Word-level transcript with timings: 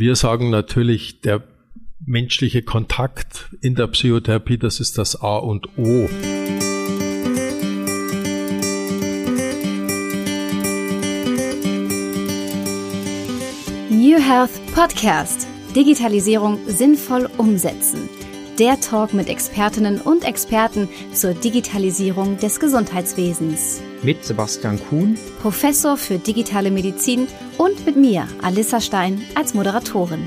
Wir 0.00 0.14
sagen 0.14 0.50
natürlich, 0.50 1.22
der 1.22 1.42
menschliche 2.06 2.62
Kontakt 2.62 3.48
in 3.60 3.74
der 3.74 3.88
Psychotherapie, 3.88 4.56
das 4.56 4.78
ist 4.78 4.96
das 4.96 5.20
A 5.20 5.38
und 5.38 5.76
O. 5.76 6.08
New 13.90 14.20
Health 14.20 14.52
Podcast. 14.72 15.48
Digitalisierung 15.74 16.60
sinnvoll 16.68 17.28
umsetzen. 17.36 18.08
Der 18.60 18.78
Talk 18.78 19.12
mit 19.14 19.28
Expertinnen 19.28 20.00
und 20.00 20.22
Experten 20.22 20.88
zur 21.12 21.34
Digitalisierung 21.34 22.38
des 22.38 22.60
Gesundheitswesens. 22.60 23.82
Mit 24.02 24.24
Sebastian 24.24 24.78
Kuhn, 24.88 25.18
Professor 25.42 25.96
für 25.96 26.18
digitale 26.18 26.70
Medizin 26.70 27.26
und 27.58 27.84
mit 27.84 27.96
mir, 27.96 28.28
Alissa 28.42 28.80
Stein, 28.80 29.20
als 29.34 29.54
Moderatorin. 29.54 30.22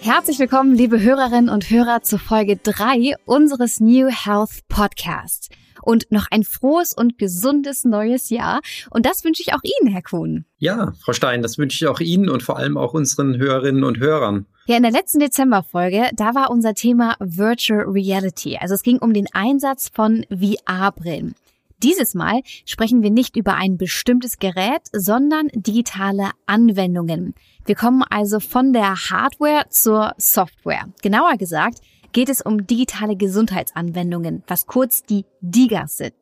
Herzlich 0.00 0.40
willkommen, 0.40 0.74
liebe 0.74 1.00
Hörerinnen 1.00 1.48
und 1.48 1.70
Hörer, 1.70 2.02
zur 2.02 2.18
Folge 2.18 2.56
3 2.56 3.14
unseres 3.24 3.78
New 3.78 4.08
Health 4.08 4.66
Podcast. 4.68 5.50
Und 5.82 6.10
noch 6.10 6.26
ein 6.30 6.44
frohes 6.44 6.94
und 6.94 7.18
gesundes 7.18 7.84
neues 7.84 8.30
Jahr. 8.30 8.60
Und 8.90 9.06
das 9.06 9.24
wünsche 9.24 9.42
ich 9.42 9.54
auch 9.54 9.60
Ihnen, 9.62 9.92
Herr 9.92 10.02
Kuhn. 10.02 10.44
Ja, 10.58 10.92
Frau 11.00 11.12
Stein, 11.12 11.42
das 11.42 11.58
wünsche 11.58 11.84
ich 11.84 11.88
auch 11.88 12.00
Ihnen 12.00 12.28
und 12.28 12.42
vor 12.42 12.58
allem 12.58 12.76
auch 12.76 12.94
unseren 12.94 13.38
Hörerinnen 13.38 13.84
und 13.84 13.98
Hörern. 13.98 14.46
Ja, 14.66 14.76
in 14.76 14.82
der 14.82 14.92
letzten 14.92 15.20
Dezemberfolge, 15.20 16.10
da 16.14 16.34
war 16.34 16.50
unser 16.50 16.74
Thema 16.74 17.16
Virtual 17.18 17.82
Reality. 17.88 18.56
Also 18.58 18.74
es 18.74 18.82
ging 18.82 18.98
um 18.98 19.12
den 19.12 19.26
Einsatz 19.32 19.90
von 19.92 20.24
VR-Brillen. 20.30 21.34
Dieses 21.82 22.14
Mal 22.14 22.42
sprechen 22.66 23.02
wir 23.02 23.10
nicht 23.10 23.36
über 23.36 23.54
ein 23.54 23.78
bestimmtes 23.78 24.38
Gerät, 24.38 24.82
sondern 24.92 25.48
digitale 25.54 26.30
Anwendungen. 26.44 27.34
Wir 27.64 27.74
kommen 27.74 28.02
also 28.02 28.38
von 28.38 28.74
der 28.74 28.96
Hardware 29.10 29.64
zur 29.70 30.12
Software. 30.18 30.84
Genauer 31.02 31.38
gesagt 31.38 31.78
geht 32.12 32.28
es 32.28 32.40
um 32.40 32.66
digitale 32.66 33.16
Gesundheitsanwendungen, 33.16 34.42
was 34.46 34.66
kurz 34.66 35.02
die 35.02 35.24
DIGAs 35.40 35.96
sind. 35.96 36.14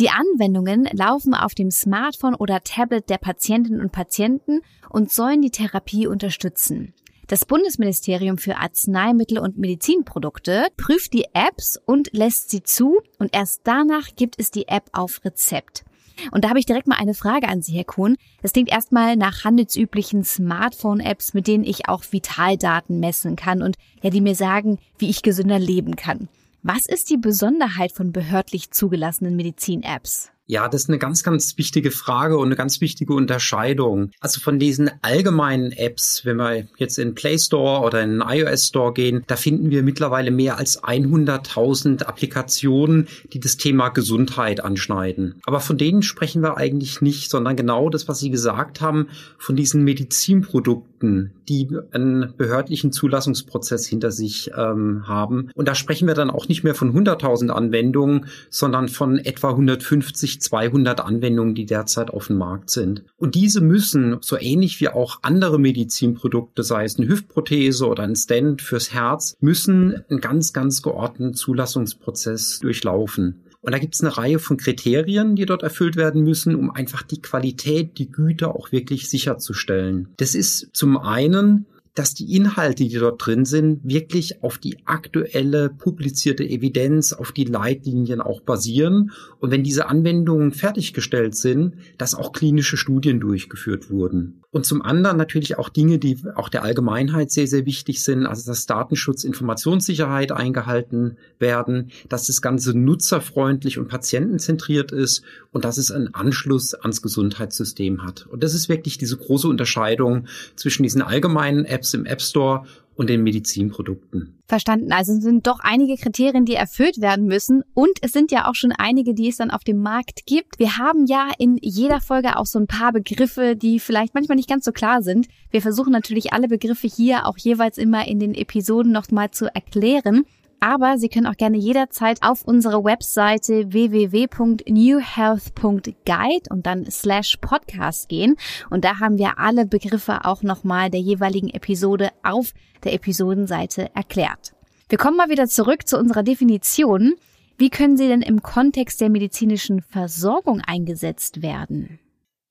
Die 0.00 0.10
Anwendungen 0.10 0.88
laufen 0.92 1.34
auf 1.34 1.54
dem 1.54 1.70
Smartphone 1.70 2.34
oder 2.34 2.62
Tablet 2.62 3.10
der 3.10 3.18
Patientinnen 3.18 3.80
und 3.80 3.92
Patienten 3.92 4.62
und 4.88 5.12
sollen 5.12 5.42
die 5.42 5.50
Therapie 5.50 6.06
unterstützen. 6.06 6.94
Das 7.28 7.44
Bundesministerium 7.44 8.36
für 8.36 8.56
Arzneimittel 8.56 9.38
und 9.38 9.58
Medizinprodukte 9.58 10.66
prüft 10.76 11.12
die 11.12 11.26
Apps 11.32 11.78
und 11.84 12.10
lässt 12.12 12.50
sie 12.50 12.62
zu 12.62 13.00
und 13.18 13.34
erst 13.34 13.62
danach 13.64 14.08
gibt 14.16 14.34
es 14.38 14.50
die 14.50 14.68
App 14.68 14.90
auf 14.92 15.24
Rezept. 15.24 15.84
Und 16.30 16.44
da 16.44 16.48
habe 16.48 16.58
ich 16.58 16.66
direkt 16.66 16.86
mal 16.86 16.98
eine 16.98 17.14
Frage 17.14 17.48
an 17.48 17.62
Sie, 17.62 17.76
Herr 17.76 17.84
Kuhn. 17.84 18.16
Das 18.42 18.52
klingt 18.52 18.70
erstmal 18.70 19.16
nach 19.16 19.44
handelsüblichen 19.44 20.24
Smartphone-Apps, 20.24 21.34
mit 21.34 21.46
denen 21.46 21.64
ich 21.64 21.88
auch 21.88 22.02
Vitaldaten 22.10 23.00
messen 23.00 23.36
kann 23.36 23.62
und 23.62 23.76
ja, 24.02 24.10
die 24.10 24.20
mir 24.20 24.34
sagen, 24.34 24.78
wie 24.98 25.10
ich 25.10 25.22
gesünder 25.22 25.58
leben 25.58 25.96
kann. 25.96 26.28
Was 26.62 26.86
ist 26.86 27.10
die 27.10 27.16
Besonderheit 27.16 27.92
von 27.92 28.12
behördlich 28.12 28.70
zugelassenen 28.70 29.36
Medizin-Apps? 29.36 30.31
Ja, 30.46 30.68
das 30.68 30.82
ist 30.82 30.88
eine 30.88 30.98
ganz, 30.98 31.22
ganz 31.22 31.56
wichtige 31.56 31.92
Frage 31.92 32.36
und 32.36 32.48
eine 32.48 32.56
ganz 32.56 32.80
wichtige 32.80 33.14
Unterscheidung. 33.14 34.10
Also 34.20 34.40
von 34.40 34.58
diesen 34.58 34.90
allgemeinen 35.00 35.70
Apps, 35.70 36.22
wenn 36.24 36.36
wir 36.36 36.66
jetzt 36.78 36.98
in 36.98 37.14
Play 37.14 37.38
Store 37.38 37.82
oder 37.82 38.02
in 38.02 38.20
iOS 38.20 38.66
Store 38.68 38.92
gehen, 38.92 39.22
da 39.28 39.36
finden 39.36 39.70
wir 39.70 39.84
mittlerweile 39.84 40.32
mehr 40.32 40.58
als 40.58 40.82
100.000 40.82 42.02
Applikationen, 42.02 43.06
die 43.32 43.38
das 43.38 43.56
Thema 43.56 43.90
Gesundheit 43.90 44.64
anschneiden. 44.64 45.40
Aber 45.44 45.60
von 45.60 45.78
denen 45.78 46.02
sprechen 46.02 46.42
wir 46.42 46.56
eigentlich 46.56 47.00
nicht, 47.00 47.30
sondern 47.30 47.54
genau 47.54 47.88
das, 47.88 48.08
was 48.08 48.18
Sie 48.18 48.30
gesagt 48.30 48.80
haben, 48.80 49.08
von 49.38 49.54
diesen 49.54 49.84
Medizinprodukten, 49.84 51.32
die 51.48 51.68
einen 51.92 52.34
behördlichen 52.36 52.90
Zulassungsprozess 52.90 53.86
hinter 53.86 54.10
sich 54.10 54.50
ähm, 54.56 55.06
haben. 55.06 55.50
Und 55.54 55.68
da 55.68 55.76
sprechen 55.76 56.08
wir 56.08 56.14
dann 56.14 56.30
auch 56.30 56.48
nicht 56.48 56.64
mehr 56.64 56.74
von 56.74 56.92
100.000 56.92 57.50
Anwendungen, 57.50 58.26
sondern 58.50 58.88
von 58.88 59.18
etwa 59.18 59.50
150 59.50 60.31
200 60.40 61.00
Anwendungen, 61.00 61.54
die 61.54 61.66
derzeit 61.66 62.10
auf 62.10 62.28
dem 62.28 62.38
Markt 62.38 62.70
sind. 62.70 63.04
Und 63.16 63.34
diese 63.34 63.60
müssen, 63.60 64.18
so 64.20 64.38
ähnlich 64.38 64.80
wie 64.80 64.88
auch 64.88 65.18
andere 65.22 65.58
Medizinprodukte, 65.58 66.62
sei 66.62 66.84
es 66.84 66.98
eine 66.98 67.08
Hüftprothese 67.08 67.86
oder 67.86 68.04
ein 68.04 68.16
Stand 68.16 68.62
fürs 68.62 68.92
Herz, 68.92 69.36
müssen 69.40 70.02
einen 70.08 70.20
ganz, 70.20 70.52
ganz 70.52 70.82
geordneten 70.82 71.34
Zulassungsprozess 71.34 72.60
durchlaufen. 72.60 73.44
Und 73.62 73.72
da 73.72 73.78
gibt 73.78 73.94
es 73.94 74.00
eine 74.00 74.16
Reihe 74.16 74.40
von 74.40 74.56
Kriterien, 74.56 75.36
die 75.36 75.46
dort 75.46 75.62
erfüllt 75.62 75.94
werden 75.94 76.24
müssen, 76.24 76.56
um 76.56 76.70
einfach 76.70 77.02
die 77.02 77.22
Qualität, 77.22 77.96
die 77.98 78.10
Güte 78.10 78.48
auch 78.48 78.72
wirklich 78.72 79.08
sicherzustellen. 79.08 80.08
Das 80.16 80.34
ist 80.34 80.70
zum 80.72 80.98
einen 80.98 81.66
dass 81.94 82.14
die 82.14 82.34
Inhalte, 82.34 82.84
die 82.84 82.98
dort 82.98 83.24
drin 83.24 83.44
sind, 83.44 83.80
wirklich 83.84 84.42
auf 84.42 84.56
die 84.56 84.78
aktuelle 84.86 85.68
publizierte 85.68 86.42
Evidenz, 86.42 87.12
auf 87.12 87.32
die 87.32 87.44
Leitlinien 87.44 88.20
auch 88.20 88.40
basieren. 88.40 89.12
Und 89.40 89.50
wenn 89.50 89.62
diese 89.62 89.88
Anwendungen 89.88 90.52
fertiggestellt 90.52 91.34
sind, 91.34 91.74
dass 91.98 92.14
auch 92.14 92.32
klinische 92.32 92.78
Studien 92.78 93.20
durchgeführt 93.20 93.90
wurden. 93.90 94.42
Und 94.50 94.66
zum 94.66 94.82
anderen 94.82 95.16
natürlich 95.16 95.58
auch 95.58 95.70
Dinge, 95.70 95.98
die 95.98 96.18
auch 96.34 96.50
der 96.50 96.62
Allgemeinheit 96.62 97.30
sehr, 97.30 97.46
sehr 97.46 97.64
wichtig 97.64 98.04
sind, 98.04 98.26
also 98.26 98.50
dass 98.50 98.66
Datenschutz, 98.66 99.24
Informationssicherheit 99.24 100.30
eingehalten 100.30 101.16
werden, 101.38 101.90
dass 102.10 102.26
das 102.26 102.42
Ganze 102.42 102.76
nutzerfreundlich 102.76 103.78
und 103.78 103.88
patientenzentriert 103.88 104.92
ist 104.92 105.22
und 105.52 105.64
dass 105.64 105.78
es 105.78 105.90
einen 105.90 106.14
Anschluss 106.14 106.74
ans 106.74 107.00
Gesundheitssystem 107.00 108.04
hat. 108.04 108.26
Und 108.26 108.42
das 108.42 108.52
ist 108.52 108.68
wirklich 108.68 108.98
diese 108.98 109.16
große 109.16 109.48
Unterscheidung 109.48 110.26
zwischen 110.54 110.82
diesen 110.82 111.00
allgemeinen 111.00 111.64
Apps 111.64 111.81
im 111.94 112.06
App 112.06 112.22
Store 112.22 112.64
und 112.94 113.08
den 113.08 113.22
Medizinprodukten. 113.22 114.38
Verstanden. 114.46 114.92
Also 114.92 115.18
sind 115.18 115.46
doch 115.46 115.60
einige 115.60 115.96
Kriterien, 115.96 116.44
die 116.44 116.54
erfüllt 116.54 117.00
werden 117.00 117.26
müssen. 117.26 117.62
Und 117.74 117.92
es 118.02 118.12
sind 118.12 118.30
ja 118.30 118.48
auch 118.48 118.54
schon 118.54 118.72
einige, 118.72 119.14
die 119.14 119.28
es 119.28 119.38
dann 119.38 119.50
auf 119.50 119.64
dem 119.64 119.80
Markt 119.80 120.26
gibt. 120.26 120.58
Wir 120.58 120.76
haben 120.76 121.06
ja 121.06 121.30
in 121.38 121.56
jeder 121.62 122.00
Folge 122.00 122.36
auch 122.36 122.46
so 122.46 122.58
ein 122.58 122.66
paar 122.66 122.92
Begriffe, 122.92 123.56
die 123.56 123.80
vielleicht 123.80 124.14
manchmal 124.14 124.36
nicht 124.36 124.48
ganz 124.48 124.64
so 124.64 124.72
klar 124.72 125.02
sind. 125.02 125.28
Wir 125.50 125.62
versuchen 125.62 125.90
natürlich 125.90 126.32
alle 126.32 126.48
Begriffe 126.48 126.86
hier 126.86 127.26
auch 127.26 127.38
jeweils 127.38 127.78
immer 127.78 128.06
in 128.06 128.18
den 128.18 128.34
Episoden 128.34 128.92
nochmal 128.92 129.30
zu 129.30 129.46
erklären. 129.54 130.24
Aber 130.62 130.96
Sie 130.96 131.08
können 131.08 131.26
auch 131.26 131.36
gerne 131.36 131.58
jederzeit 131.58 132.22
auf 132.22 132.44
unsere 132.44 132.84
Webseite 132.84 133.72
www.newhealth.guide 133.72 136.50
und 136.50 136.66
dann 136.66 136.88
slash 136.88 137.38
podcast 137.38 138.08
gehen. 138.08 138.36
Und 138.70 138.84
da 138.84 139.00
haben 139.00 139.18
wir 139.18 139.40
alle 139.40 139.66
Begriffe 139.66 140.24
auch 140.24 140.44
nochmal 140.44 140.88
der 140.88 141.00
jeweiligen 141.00 141.50
Episode 141.50 142.10
auf 142.22 142.54
der 142.84 142.92
Episodenseite 142.92 143.92
erklärt. 143.96 144.54
Wir 144.88 144.98
kommen 144.98 145.16
mal 145.16 145.30
wieder 145.30 145.48
zurück 145.48 145.88
zu 145.88 145.98
unserer 145.98 146.22
Definition. 146.22 147.14
Wie 147.58 147.68
können 147.68 147.96
sie 147.96 148.06
denn 148.06 148.22
im 148.22 148.40
Kontext 148.40 149.00
der 149.00 149.10
medizinischen 149.10 149.82
Versorgung 149.82 150.60
eingesetzt 150.60 151.42
werden? 151.42 151.98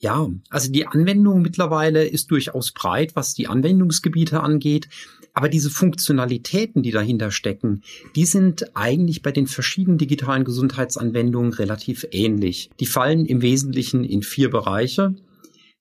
Ja, 0.02 0.28
also 0.50 0.72
die 0.72 0.88
Anwendung 0.88 1.44
mittlerweile 1.44 2.04
ist 2.04 2.32
durchaus 2.32 2.72
breit, 2.72 3.16
was 3.16 3.36
die 3.36 3.48
Anwendungsgebiete 3.48 4.42
angeht. 4.42 4.90
Aber 5.34 5.48
diese 5.48 5.70
Funktionalitäten, 5.70 6.82
die 6.82 6.90
dahinter 6.90 7.30
stecken, 7.30 7.84
die 8.16 8.26
sind 8.26 8.76
eigentlich 8.76 9.22
bei 9.22 9.32
den 9.32 9.46
verschiedenen 9.46 10.00
digitalen 10.00 10.44
Gesundheitsanwendungen 10.44 11.54
relativ 11.54 12.06
ähnlich. 12.12 12.72
Die 12.80 12.88
fallen 12.88 13.28
im 13.28 13.44
Wesentlichen 13.44 14.04
in 14.04 14.24
vier 14.24 14.50
Bereiche. 14.50 15.16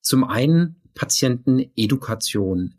Zum 0.03 0.25
einen 0.25 0.76
Patientenedukation. 0.94 2.75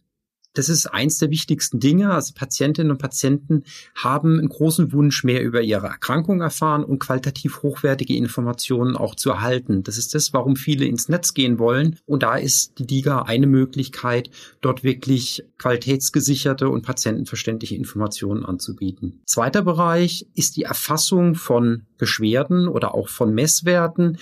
Das 0.53 0.67
ist 0.67 0.87
eins 0.87 1.17
der 1.19 1.29
wichtigsten 1.29 1.79
Dinge. 1.79 2.11
Also 2.11 2.33
Patientinnen 2.33 2.91
und 2.91 2.97
Patienten 2.97 3.63
haben 3.95 4.39
einen 4.39 4.49
großen 4.49 4.91
Wunsch, 4.91 5.23
mehr 5.23 5.43
über 5.43 5.61
ihre 5.61 5.87
Erkrankung 5.87 6.41
erfahren 6.41 6.83
und 6.83 6.99
qualitativ 6.99 7.63
hochwertige 7.63 8.15
Informationen 8.15 8.97
auch 8.97 9.15
zu 9.15 9.29
erhalten. 9.29 9.83
Das 9.83 9.97
ist 9.97 10.13
das, 10.13 10.33
warum 10.33 10.55
viele 10.55 10.85
ins 10.85 11.09
Netz 11.09 11.33
gehen 11.33 11.59
wollen. 11.59 11.97
Und 12.05 12.23
da 12.23 12.35
ist 12.35 12.79
die 12.79 12.87
DIGA 12.87 13.23
eine 13.23 13.47
Möglichkeit, 13.47 14.29
dort 14.61 14.83
wirklich 14.83 15.45
qualitätsgesicherte 15.57 16.69
und 16.69 16.81
patientenverständliche 16.85 17.75
Informationen 17.75 18.45
anzubieten. 18.45 19.21
Zweiter 19.25 19.61
Bereich 19.61 20.27
ist 20.35 20.57
die 20.57 20.63
Erfassung 20.63 21.35
von 21.35 21.83
Beschwerden 21.97 22.67
oder 22.67 22.93
auch 22.93 23.09
von 23.09 23.33
Messwerten 23.33 24.17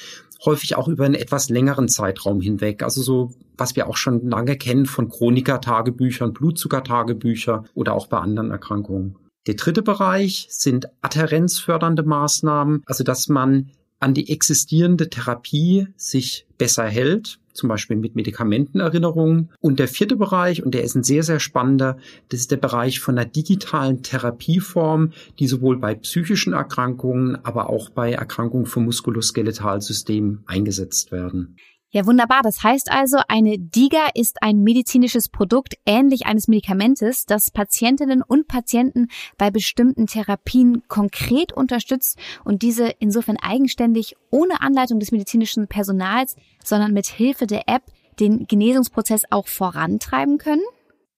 häufig 0.46 0.76
auch 0.76 0.88
über 0.88 1.06
einen 1.06 1.16
etwas 1.16 1.50
längeren 1.50 1.88
Zeitraum 1.88 2.42
hinweg. 2.42 2.84
Also 2.84 3.02
so, 3.02 3.34
was 3.58 3.76
wir 3.76 3.88
auch 3.88 3.98
schon 3.98 4.30
lange 4.30 4.58
kennen 4.58 4.86
von 4.86 5.10
Chroniker-Tagebüchern, 5.10 6.34
Blutzucker-Tagebücher 6.34 7.66
oder 7.74 7.94
auch 7.94 8.08
bei 8.08 8.20
anderen 8.20 8.52
Erkrankungen. 8.52 9.18
Der 9.48 9.56
dritte 9.56 9.82
Bereich 9.82 10.48
sind 10.50 10.90
adherenzfördernde 11.02 12.04
Maßnahmen, 12.04 12.84
also 12.86 13.04
dass 13.04 13.30
man 13.30 13.72
an 14.00 14.14
die 14.14 14.30
existierende 14.30 15.10
Therapie 15.10 15.88
sich 15.98 16.48
besser 16.58 16.86
hält, 16.86 17.40
zum 17.54 17.70
Beispiel 17.70 17.98
mit 17.98 18.16
Medikamentenerinnerungen. 18.16 19.50
Und 19.60 19.80
der 19.80 19.88
vierte 19.88 20.16
Bereich, 20.16 20.64
und 20.64 20.74
der 20.74 20.84
ist 20.84 20.96
ein 20.96 21.04
sehr, 21.04 21.24
sehr 21.24 21.40
spannender, 21.40 21.98
das 22.30 22.42
ist 22.42 22.52
der 22.52 22.58
Bereich 22.58 23.00
von 23.00 23.18
einer 23.18 23.30
digitalen 23.30 24.02
Therapieform, 24.02 25.12
die 25.40 25.48
sowohl 25.48 25.78
bei 25.78 25.96
psychischen 25.96 26.54
Erkrankungen, 26.54 27.38
aber 27.44 27.70
auch 27.70 27.90
bei 27.90 28.14
Erkrankungen 28.14 28.66
vom 28.66 28.86
Muskuloskeletalsystem 28.86 30.44
eingesetzt 30.46 31.12
werden. 31.12 31.58
Ja, 31.92 32.06
wunderbar. 32.06 32.42
Das 32.44 32.62
heißt 32.62 32.92
also, 32.92 33.18
eine 33.28 33.58
DIGA 33.58 34.10
ist 34.14 34.44
ein 34.44 34.62
medizinisches 34.62 35.28
Produkt 35.28 35.74
ähnlich 35.88 36.28
eines 36.28 36.48
Medikamentes, 36.48 37.26
das 37.26 37.50
Patientinnen 37.50 38.22
und 38.22 38.48
Patienten 38.48 39.08
bei 39.40 39.50
bestimmten 39.50 40.06
Therapien 40.06 40.84
konkret 40.88 41.52
unterstützt 41.52 42.20
und 42.44 42.62
diese 42.62 42.90
insofern 43.00 43.38
eigenständig 43.38 44.16
ohne 44.30 44.62
Anleitung 44.62 45.00
des 45.00 45.12
medizinischen 45.12 45.68
Personals, 45.68 46.36
sondern 46.64 46.94
mit 46.94 47.08
Hilfe 47.08 47.48
der 47.48 47.68
App 47.68 47.82
den 48.20 48.46
Genesungsprozess 48.46 49.24
auch 49.32 49.48
vorantreiben 49.48 50.38
können? 50.38 50.62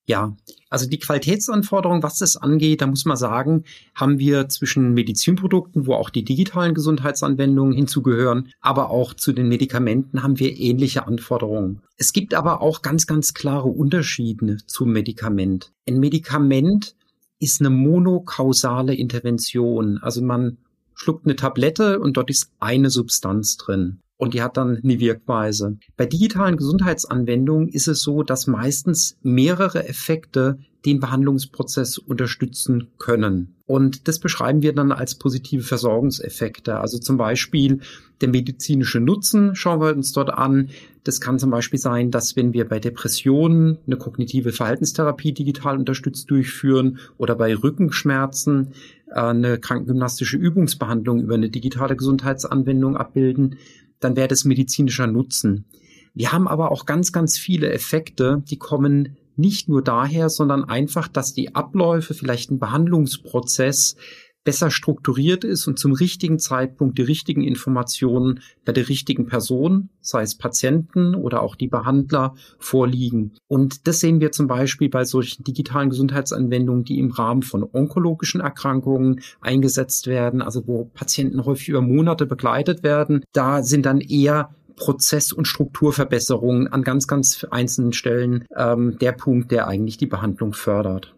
Ja, 0.07 0.35
also 0.69 0.89
die 0.89 0.97
Qualitätsanforderungen, 0.99 2.01
was 2.01 2.17
das 2.17 2.35
angeht, 2.35 2.81
da 2.81 2.87
muss 2.87 3.05
man 3.05 3.17
sagen, 3.17 3.65
haben 3.93 4.17
wir 4.17 4.49
zwischen 4.49 4.93
Medizinprodukten, 4.93 5.85
wo 5.85 5.93
auch 5.93 6.09
die 6.09 6.23
digitalen 6.23 6.73
Gesundheitsanwendungen 6.73 7.73
hinzugehören, 7.73 8.51
aber 8.61 8.89
auch 8.89 9.13
zu 9.13 9.31
den 9.31 9.47
Medikamenten 9.47 10.23
haben 10.23 10.39
wir 10.39 10.57
ähnliche 10.57 11.05
Anforderungen. 11.05 11.81
Es 11.97 12.13
gibt 12.13 12.33
aber 12.33 12.61
auch 12.61 12.81
ganz, 12.81 13.05
ganz 13.05 13.33
klare 13.33 13.67
Unterschiede 13.67 14.57
zum 14.65 14.91
Medikament. 14.91 15.71
Ein 15.87 15.99
Medikament 15.99 16.95
ist 17.39 17.61
eine 17.61 17.69
monokausale 17.69 18.95
Intervention. 18.95 19.99
Also 19.99 20.21
man 20.23 20.57
schluckt 20.95 21.25
eine 21.25 21.35
Tablette 21.35 21.99
und 21.99 22.17
dort 22.17 22.29
ist 22.29 22.51
eine 22.59 22.89
Substanz 22.89 23.57
drin 23.57 24.01
und 24.21 24.35
die 24.35 24.43
hat 24.43 24.55
dann 24.55 24.79
eine 24.83 24.99
Wirkweise. 24.99 25.79
Bei 25.97 26.05
digitalen 26.05 26.55
Gesundheitsanwendungen 26.55 27.69
ist 27.69 27.87
es 27.87 28.03
so, 28.03 28.21
dass 28.21 28.45
meistens 28.45 29.17
mehrere 29.23 29.87
Effekte 29.87 30.59
den 30.85 30.99
Behandlungsprozess 30.99 31.97
unterstützen 31.97 32.89
können. 32.99 33.55
Und 33.65 34.07
das 34.07 34.19
beschreiben 34.19 34.61
wir 34.61 34.73
dann 34.73 34.91
als 34.91 35.15
positive 35.15 35.63
Versorgungseffekte. 35.63 36.79
Also 36.79 36.99
zum 36.99 37.17
Beispiel 37.17 37.79
der 38.21 38.29
medizinische 38.29 38.99
Nutzen 38.99 39.55
schauen 39.55 39.81
wir 39.81 39.95
uns 39.95 40.11
dort 40.11 40.29
an. 40.29 40.69
Das 41.03 41.19
kann 41.19 41.39
zum 41.39 41.49
Beispiel 41.49 41.79
sein, 41.79 42.11
dass 42.11 42.35
wenn 42.35 42.53
wir 42.53 42.69
bei 42.69 42.79
Depressionen 42.79 43.79
eine 43.87 43.97
kognitive 43.97 44.51
Verhaltenstherapie 44.51 45.33
digital 45.33 45.79
unterstützt 45.79 46.29
durchführen 46.29 46.99
oder 47.17 47.33
bei 47.33 47.55
Rückenschmerzen 47.55 48.73
äh, 49.07 49.19
eine 49.19 49.57
krankengymnastische 49.57 50.37
Übungsbehandlung 50.37 51.21
über 51.21 51.33
eine 51.33 51.49
digitale 51.49 51.95
Gesundheitsanwendung 51.95 52.97
abbilden, 52.97 53.57
dann 54.01 54.17
wäre 54.17 54.27
das 54.27 54.43
medizinischer 54.43 55.07
Nutzen. 55.07 55.65
Wir 56.13 56.33
haben 56.33 56.47
aber 56.47 56.71
auch 56.71 56.85
ganz, 56.85 57.13
ganz 57.13 57.37
viele 57.37 57.71
Effekte, 57.71 58.43
die 58.45 58.57
kommen 58.57 59.15
nicht 59.37 59.69
nur 59.69 59.81
daher, 59.81 60.29
sondern 60.29 60.65
einfach, 60.65 61.07
dass 61.07 61.33
die 61.33 61.55
Abläufe, 61.55 62.13
vielleicht 62.13 62.51
ein 62.51 62.59
Behandlungsprozess 62.59 63.95
besser 64.43 64.71
strukturiert 64.71 65.43
ist 65.43 65.67
und 65.67 65.77
zum 65.77 65.93
richtigen 65.93 66.39
Zeitpunkt 66.39 66.97
die 66.97 67.03
richtigen 67.03 67.43
Informationen 67.43 68.41
bei 68.65 68.71
der 68.71 68.89
richtigen 68.89 69.27
Person, 69.27 69.89
sei 70.01 70.23
es 70.23 70.37
Patienten 70.37 71.15
oder 71.15 71.43
auch 71.43 71.55
die 71.55 71.67
Behandler, 71.67 72.35
vorliegen. 72.57 73.33
Und 73.47 73.87
das 73.87 73.99
sehen 73.99 74.19
wir 74.19 74.31
zum 74.31 74.47
Beispiel 74.47 74.89
bei 74.89 75.05
solchen 75.05 75.43
digitalen 75.43 75.89
Gesundheitsanwendungen, 75.89 76.83
die 76.83 76.99
im 76.99 77.11
Rahmen 77.11 77.43
von 77.43 77.67
onkologischen 77.71 78.41
Erkrankungen 78.41 79.21
eingesetzt 79.41 80.07
werden, 80.07 80.41
also 80.41 80.67
wo 80.67 80.85
Patienten 80.85 81.45
häufig 81.45 81.69
über 81.69 81.81
Monate 81.81 82.25
begleitet 82.25 82.83
werden. 82.83 83.23
Da 83.33 83.63
sind 83.63 83.85
dann 83.85 84.01
eher 84.01 84.49
Prozess- 84.75 85.31
und 85.31 85.47
Strukturverbesserungen 85.47 86.67
an 86.67 86.81
ganz, 86.81 87.07
ganz 87.07 87.45
einzelnen 87.51 87.93
Stellen 87.93 88.45
ähm, 88.57 88.97
der 88.99 89.11
Punkt, 89.11 89.51
der 89.51 89.67
eigentlich 89.67 89.97
die 89.97 90.07
Behandlung 90.07 90.53
fördert. 90.53 91.13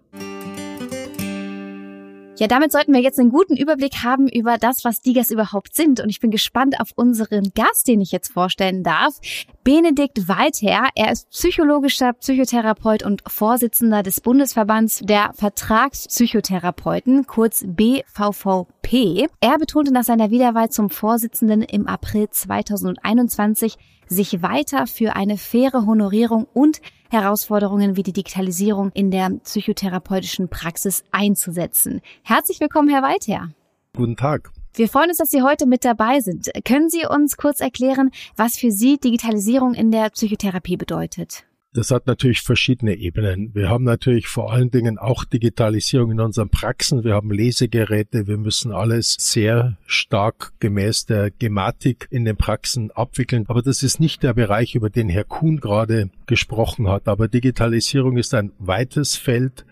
Ja, 2.39 2.47
damit 2.47 2.71
sollten 2.71 2.93
wir 2.93 3.01
jetzt 3.01 3.19
einen 3.19 3.29
guten 3.29 3.55
Überblick 3.55 4.03
haben 4.03 4.27
über 4.27 4.57
das, 4.57 4.83
was 4.83 5.01
Digas 5.01 5.29
überhaupt 5.29 5.75
sind. 5.75 5.99
Und 5.99 6.09
ich 6.09 6.19
bin 6.19 6.31
gespannt 6.31 6.79
auf 6.79 6.89
unseren 6.95 7.51
Gast, 7.53 7.87
den 7.87 8.01
ich 8.01 8.11
jetzt 8.11 8.33
vorstellen 8.33 8.81
darf. 8.81 9.19
Benedikt 9.63 10.27
Weither. 10.27 10.89
Er 10.95 11.11
ist 11.11 11.29
psychologischer 11.29 12.11
Psychotherapeut 12.11 13.03
und 13.03 13.23
Vorsitzender 13.25 14.03
des 14.03 14.19
Bundesverbands 14.19 14.99
der 14.99 15.31
Vertragspsychotherapeuten, 15.35 17.27
kurz 17.27 17.63
BVVP. 17.65 19.27
Er 19.39 19.57
betonte 19.57 19.93
nach 19.93 20.03
seiner 20.03 20.31
Wiederwahl 20.31 20.69
zum 20.69 20.89
Vorsitzenden 20.89 21.61
im 21.61 21.87
April 21.87 22.29
2021, 22.29 23.77
sich 24.07 24.41
weiter 24.41 24.85
für 24.85 25.15
eine 25.15 25.37
faire 25.37 25.85
Honorierung 25.85 26.45
und 26.53 26.81
Herausforderungen 27.09 27.95
wie 27.95 28.03
die 28.03 28.11
Digitalisierung 28.11 28.91
in 28.93 29.11
der 29.11 29.29
psychotherapeutischen 29.29 30.49
Praxis 30.49 31.05
einzusetzen. 31.11 32.01
Herzlich 32.23 32.59
willkommen, 32.59 32.89
Herr 32.89 33.01
Weither. 33.01 33.49
Guten 33.95 34.17
Tag. 34.17 34.51
Wir 34.75 34.87
freuen 34.87 35.09
uns, 35.09 35.17
dass 35.17 35.29
Sie 35.29 35.43
heute 35.43 35.67
mit 35.67 35.85
dabei 35.85 36.19
sind. 36.19 36.49
Können 36.65 36.89
Sie 36.89 37.05
uns 37.05 37.37
kurz 37.37 37.59
erklären, 37.59 38.09
was 38.35 38.57
für 38.57 38.71
Sie 38.71 38.97
Digitalisierung 38.97 39.75
in 39.75 39.91
der 39.91 40.09
Psychotherapie 40.09 40.77
bedeutet? 40.77 41.45
Das 41.75 41.91
hat 41.91 42.07
natürlich 42.07 42.41
verschiedene 42.41 42.95
Ebenen. 42.95 43.53
Wir 43.53 43.69
haben 43.69 43.83
natürlich 43.83 44.27
vor 44.27 44.51
allen 44.51 44.71
Dingen 44.71 44.97
auch 44.97 45.25
Digitalisierung 45.25 46.11
in 46.11 46.19
unseren 46.19 46.49
Praxen. 46.49 47.03
Wir 47.03 47.13
haben 47.13 47.31
Lesegeräte. 47.31 48.25
Wir 48.25 48.37
müssen 48.37 48.71
alles 48.71 49.15
sehr 49.19 49.77
stark 49.85 50.53
gemäß 50.59 51.05
der 51.05 51.29
Gematik 51.29 52.07
in 52.09 52.25
den 52.25 52.37
Praxen 52.37 52.89
abwickeln. 52.91 53.45
Aber 53.47 53.61
das 53.61 53.83
ist 53.83 53.99
nicht 53.99 54.23
der 54.23 54.33
Bereich, 54.33 54.73
über 54.73 54.89
den 54.89 55.09
Herr 55.09 55.23
Kuhn 55.23 55.59
gerade 55.59 56.09
gesprochen 56.25 56.87
hat. 56.87 57.07
Aber 57.07 57.27
Digitalisierung 57.27 58.17
ist 58.17 58.33
ein 58.33 58.53
weites 58.57 59.15
Feld 59.15 59.65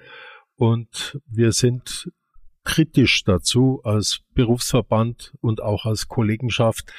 und 0.57 1.19
wir 1.27 1.53
sind 1.53 2.11
kritisch 2.63 3.23
dazu 3.23 3.81
als 3.83 4.21
Berufsverband 4.33 5.33
und 5.41 5.61
auch 5.61 5.85
als 5.85 6.07
Kollegenschaft, 6.07 6.91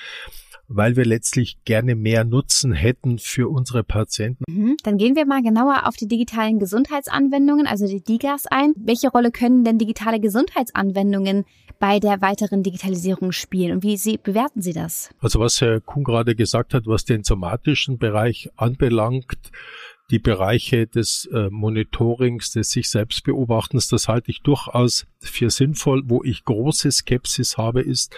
weil 0.69 0.97
wir 0.97 1.05
letztlich 1.05 1.59
gerne 1.65 1.95
mehr 1.95 2.25
Nutzen 2.25 2.73
hätten 2.73 3.19
für 3.19 3.51
unsere 3.51 3.85
Patienten. 3.85 4.45
Mhm. 4.49 4.77
Dann 4.83 4.97
gehen 4.97 5.17
wir 5.17 5.27
mal 5.27 5.43
genauer 5.43 5.87
auf 5.87 5.97
die 5.97 6.09
digitalen 6.09 6.59
Gesundheitsanwendungen, 6.59 7.67
also 7.67 7.87
die 7.87 8.03
DIGAs 8.03 8.47
ein. 8.47 8.73
Welche 8.77 9.09
Rolle 9.09 9.31
können 9.31 9.65
denn 9.65 9.79
digitale 9.79 10.21
Gesundheitsanwendungen 10.21 11.45
bei 11.79 11.99
der 11.99 12.21
weiteren 12.21 12.63
Digitalisierung 12.63 13.33
spielen 13.33 13.73
und 13.73 13.83
wie 13.83 13.97
Sie, 13.97 14.17
bewerten 14.17 14.63
Sie 14.63 14.73
das? 14.73 15.11
Also 15.21 15.41
was 15.41 15.61
Herr 15.61 15.81
Kuhn 15.81 16.05
gerade 16.05 16.35
gesagt 16.35 16.75
hat, 16.75 16.87
was 16.87 17.05
den 17.05 17.25
somatischen 17.25 17.99
Bereich 17.99 18.51
anbelangt, 18.57 19.51
die 20.13 20.19
Bereiche 20.19 20.87
des 20.87 21.25
äh, 21.33 21.49
Monitorings, 21.51 22.53
des 22.53 22.71
sich 22.71 22.91
selbst 22.91 23.25
beobachtens, 23.25 23.89
das 23.89 24.09
halte 24.09 24.31
ich 24.31 24.43
durchaus 24.43 25.07
für 25.21 25.49
sinnvoll. 25.49 26.03
Wo 26.05 26.23
ich 26.23 26.45
große 26.45 26.93
Skepsis 26.93 27.57
habe, 27.57 27.81
ist 27.81 28.15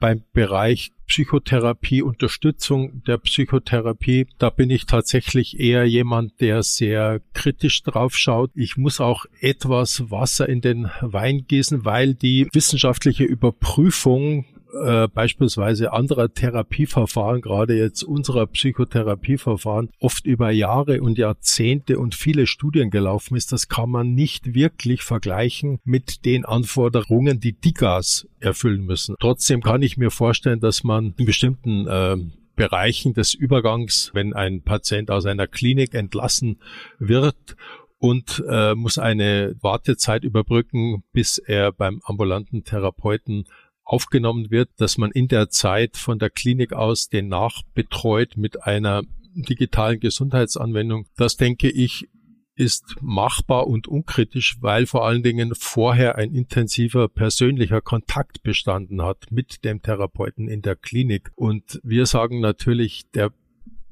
beim 0.00 0.22
Bereich 0.32 0.92
Psychotherapie, 1.06 2.02
Unterstützung 2.02 3.02
der 3.06 3.18
Psychotherapie. 3.18 4.26
Da 4.38 4.48
bin 4.48 4.70
ich 4.70 4.86
tatsächlich 4.86 5.60
eher 5.60 5.84
jemand, 5.84 6.40
der 6.40 6.62
sehr 6.62 7.20
kritisch 7.34 7.82
drauf 7.82 8.16
schaut. 8.16 8.50
Ich 8.54 8.78
muss 8.78 9.00
auch 9.00 9.26
etwas 9.40 10.10
Wasser 10.10 10.48
in 10.48 10.62
den 10.62 10.90
Wein 11.02 11.44
gießen, 11.46 11.84
weil 11.84 12.14
die 12.14 12.48
wissenschaftliche 12.52 13.24
Überprüfung 13.24 14.46
äh, 14.84 15.08
beispielsweise 15.08 15.92
anderer 15.92 16.32
Therapieverfahren, 16.32 17.40
gerade 17.40 17.76
jetzt 17.76 18.02
unserer 18.02 18.46
Psychotherapieverfahren, 18.46 19.90
oft 19.98 20.26
über 20.26 20.50
Jahre 20.50 21.00
und 21.00 21.18
Jahrzehnte 21.18 21.98
und 21.98 22.14
viele 22.14 22.46
Studien 22.46 22.90
gelaufen 22.90 23.36
ist, 23.36 23.52
das 23.52 23.68
kann 23.68 23.90
man 23.90 24.14
nicht 24.14 24.54
wirklich 24.54 25.02
vergleichen 25.02 25.80
mit 25.84 26.24
den 26.24 26.44
Anforderungen, 26.44 27.40
die 27.40 27.52
DIGAs 27.52 28.28
erfüllen 28.40 28.84
müssen. 28.84 29.16
Trotzdem 29.20 29.62
kann 29.62 29.82
ich 29.82 29.96
mir 29.96 30.10
vorstellen, 30.10 30.60
dass 30.60 30.84
man 30.84 31.14
in 31.16 31.26
bestimmten 31.26 31.86
äh, 31.86 32.16
Bereichen 32.56 33.12
des 33.12 33.34
Übergangs, 33.34 34.10
wenn 34.14 34.32
ein 34.32 34.62
Patient 34.62 35.10
aus 35.10 35.26
einer 35.26 35.46
Klinik 35.46 35.94
entlassen 35.94 36.60
wird 36.98 37.56
und 37.98 38.42
äh, 38.48 38.74
muss 38.74 38.98
eine 38.98 39.56
Wartezeit 39.60 40.24
überbrücken, 40.24 41.02
bis 41.12 41.38
er 41.38 41.72
beim 41.72 42.00
ambulanten 42.04 42.64
Therapeuten 42.64 43.44
aufgenommen 43.86 44.50
wird, 44.50 44.68
dass 44.76 44.98
man 44.98 45.12
in 45.12 45.28
der 45.28 45.48
Zeit 45.48 45.96
von 45.96 46.18
der 46.18 46.28
Klinik 46.28 46.72
aus 46.72 47.08
den 47.08 47.28
nachbetreut 47.28 48.36
mit 48.36 48.64
einer 48.64 49.02
digitalen 49.34 50.00
Gesundheitsanwendung. 50.00 51.06
Das 51.16 51.36
denke 51.36 51.70
ich 51.70 52.08
ist 52.56 52.96
machbar 53.02 53.66
und 53.66 53.86
unkritisch, 53.86 54.56
weil 54.60 54.86
vor 54.86 55.06
allen 55.06 55.22
Dingen 55.22 55.52
vorher 55.54 56.16
ein 56.16 56.34
intensiver 56.34 57.06
persönlicher 57.06 57.82
Kontakt 57.82 58.42
bestanden 58.42 59.02
hat 59.02 59.30
mit 59.30 59.62
dem 59.62 59.82
Therapeuten 59.82 60.48
in 60.48 60.62
der 60.62 60.74
Klinik. 60.74 61.30
Und 61.34 61.80
wir 61.84 62.06
sagen 62.06 62.40
natürlich, 62.40 63.10
der 63.10 63.30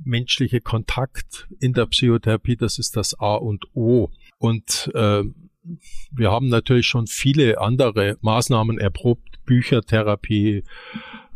menschliche 0.02 0.62
Kontakt 0.62 1.46
in 1.60 1.74
der 1.74 1.86
Psychotherapie, 1.86 2.56
das 2.56 2.78
ist 2.78 2.96
das 2.96 3.14
A 3.20 3.34
und 3.34 3.66
O. 3.74 4.10
Und 4.38 4.90
äh, 4.94 5.24
wir 6.10 6.30
haben 6.30 6.48
natürlich 6.48 6.86
schon 6.86 7.06
viele 7.06 7.60
andere 7.60 8.18
Maßnahmen 8.20 8.78
erprobt, 8.78 9.44
Büchertherapie, 9.44 10.64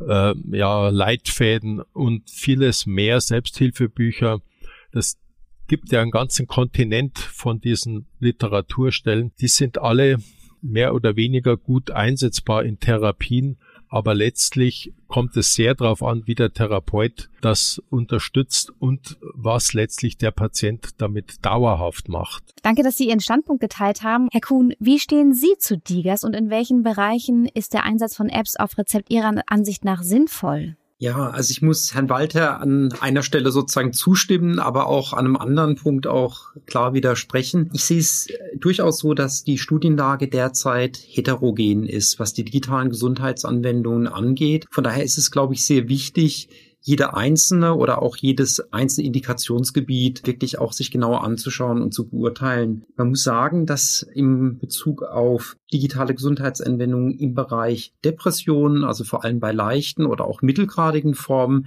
äh, 0.06 0.34
ja, 0.50 0.88
Leitfäden 0.88 1.80
und 1.92 2.28
vieles 2.30 2.86
mehr, 2.86 3.20
Selbsthilfebücher. 3.20 4.40
Das 4.92 5.18
gibt 5.66 5.92
ja 5.92 6.00
einen 6.00 6.10
ganzen 6.10 6.46
Kontinent 6.46 7.18
von 7.18 7.60
diesen 7.60 8.06
Literaturstellen. 8.18 9.32
Die 9.40 9.48
sind 9.48 9.78
alle 9.78 10.18
mehr 10.62 10.94
oder 10.94 11.16
weniger 11.16 11.56
gut 11.56 11.90
einsetzbar 11.90 12.64
in 12.64 12.80
Therapien, 12.80 13.58
Aber 13.88 14.14
letztlich 14.14 14.92
kommt 15.06 15.36
es 15.36 15.54
sehr 15.54 15.74
darauf 15.74 16.02
an, 16.02 16.22
wie 16.26 16.34
der 16.34 16.52
Therapeut 16.52 17.30
das 17.40 17.82
unterstützt 17.90 18.72
und 18.78 19.16
was 19.34 19.72
letztlich 19.72 20.18
der 20.18 20.30
Patient 20.30 20.90
damit 20.98 21.44
dauerhaft 21.44 22.08
macht. 22.08 22.44
Danke, 22.62 22.82
dass 22.82 22.96
Sie 22.96 23.08
Ihren 23.08 23.20
Standpunkt 23.20 23.60
geteilt 23.60 24.02
haben. 24.02 24.28
Herr 24.30 24.40
Kuhn, 24.40 24.74
wie 24.78 24.98
stehen 24.98 25.32
Sie 25.32 25.56
zu 25.58 25.78
Digas 25.78 26.24
und 26.24 26.34
in 26.34 26.50
welchen 26.50 26.82
Bereichen 26.82 27.46
ist 27.46 27.72
der 27.72 27.84
Einsatz 27.84 28.16
von 28.16 28.28
Apps 28.28 28.56
auf 28.56 28.76
Rezept 28.76 29.10
Ihrer 29.10 29.32
Ansicht 29.46 29.84
nach 29.84 30.02
sinnvoll? 30.02 30.76
Ja, 31.00 31.30
also 31.30 31.52
ich 31.52 31.62
muss 31.62 31.94
Herrn 31.94 32.08
Walter 32.08 32.60
an 32.60 32.92
einer 33.00 33.22
Stelle 33.22 33.52
sozusagen 33.52 33.92
zustimmen, 33.92 34.58
aber 34.58 34.88
auch 34.88 35.12
an 35.12 35.26
einem 35.26 35.36
anderen 35.36 35.76
Punkt 35.76 36.08
auch 36.08 36.50
klar 36.66 36.92
widersprechen. 36.92 37.70
Ich 37.72 37.84
sehe 37.84 38.00
es 38.00 38.26
durchaus 38.56 38.98
so, 38.98 39.14
dass 39.14 39.44
die 39.44 39.58
Studienlage 39.58 40.26
derzeit 40.26 40.98
heterogen 41.00 41.86
ist, 41.86 42.18
was 42.18 42.32
die 42.32 42.44
digitalen 42.44 42.90
Gesundheitsanwendungen 42.90 44.08
angeht. 44.08 44.66
Von 44.72 44.82
daher 44.82 45.04
ist 45.04 45.18
es, 45.18 45.30
glaube 45.30 45.54
ich, 45.54 45.64
sehr 45.64 45.88
wichtig, 45.88 46.48
jede 46.80 47.14
einzelne 47.14 47.74
oder 47.74 48.02
auch 48.02 48.16
jedes 48.16 48.72
einzelne 48.72 49.06
Indikationsgebiet 49.06 50.26
wirklich 50.26 50.58
auch 50.58 50.72
sich 50.72 50.90
genauer 50.90 51.24
anzuschauen 51.24 51.82
und 51.82 51.92
zu 51.92 52.08
beurteilen. 52.08 52.84
Man 52.96 53.10
muss 53.10 53.24
sagen, 53.24 53.66
dass 53.66 54.02
im 54.14 54.58
Bezug 54.58 55.02
auf 55.02 55.56
digitale 55.72 56.14
Gesundheitsanwendungen 56.14 57.18
im 57.18 57.34
Bereich 57.34 57.92
Depressionen, 58.04 58.84
also 58.84 59.04
vor 59.04 59.24
allem 59.24 59.40
bei 59.40 59.52
leichten 59.52 60.06
oder 60.06 60.24
auch 60.24 60.40
mittelgradigen 60.40 61.14
Formen, 61.14 61.66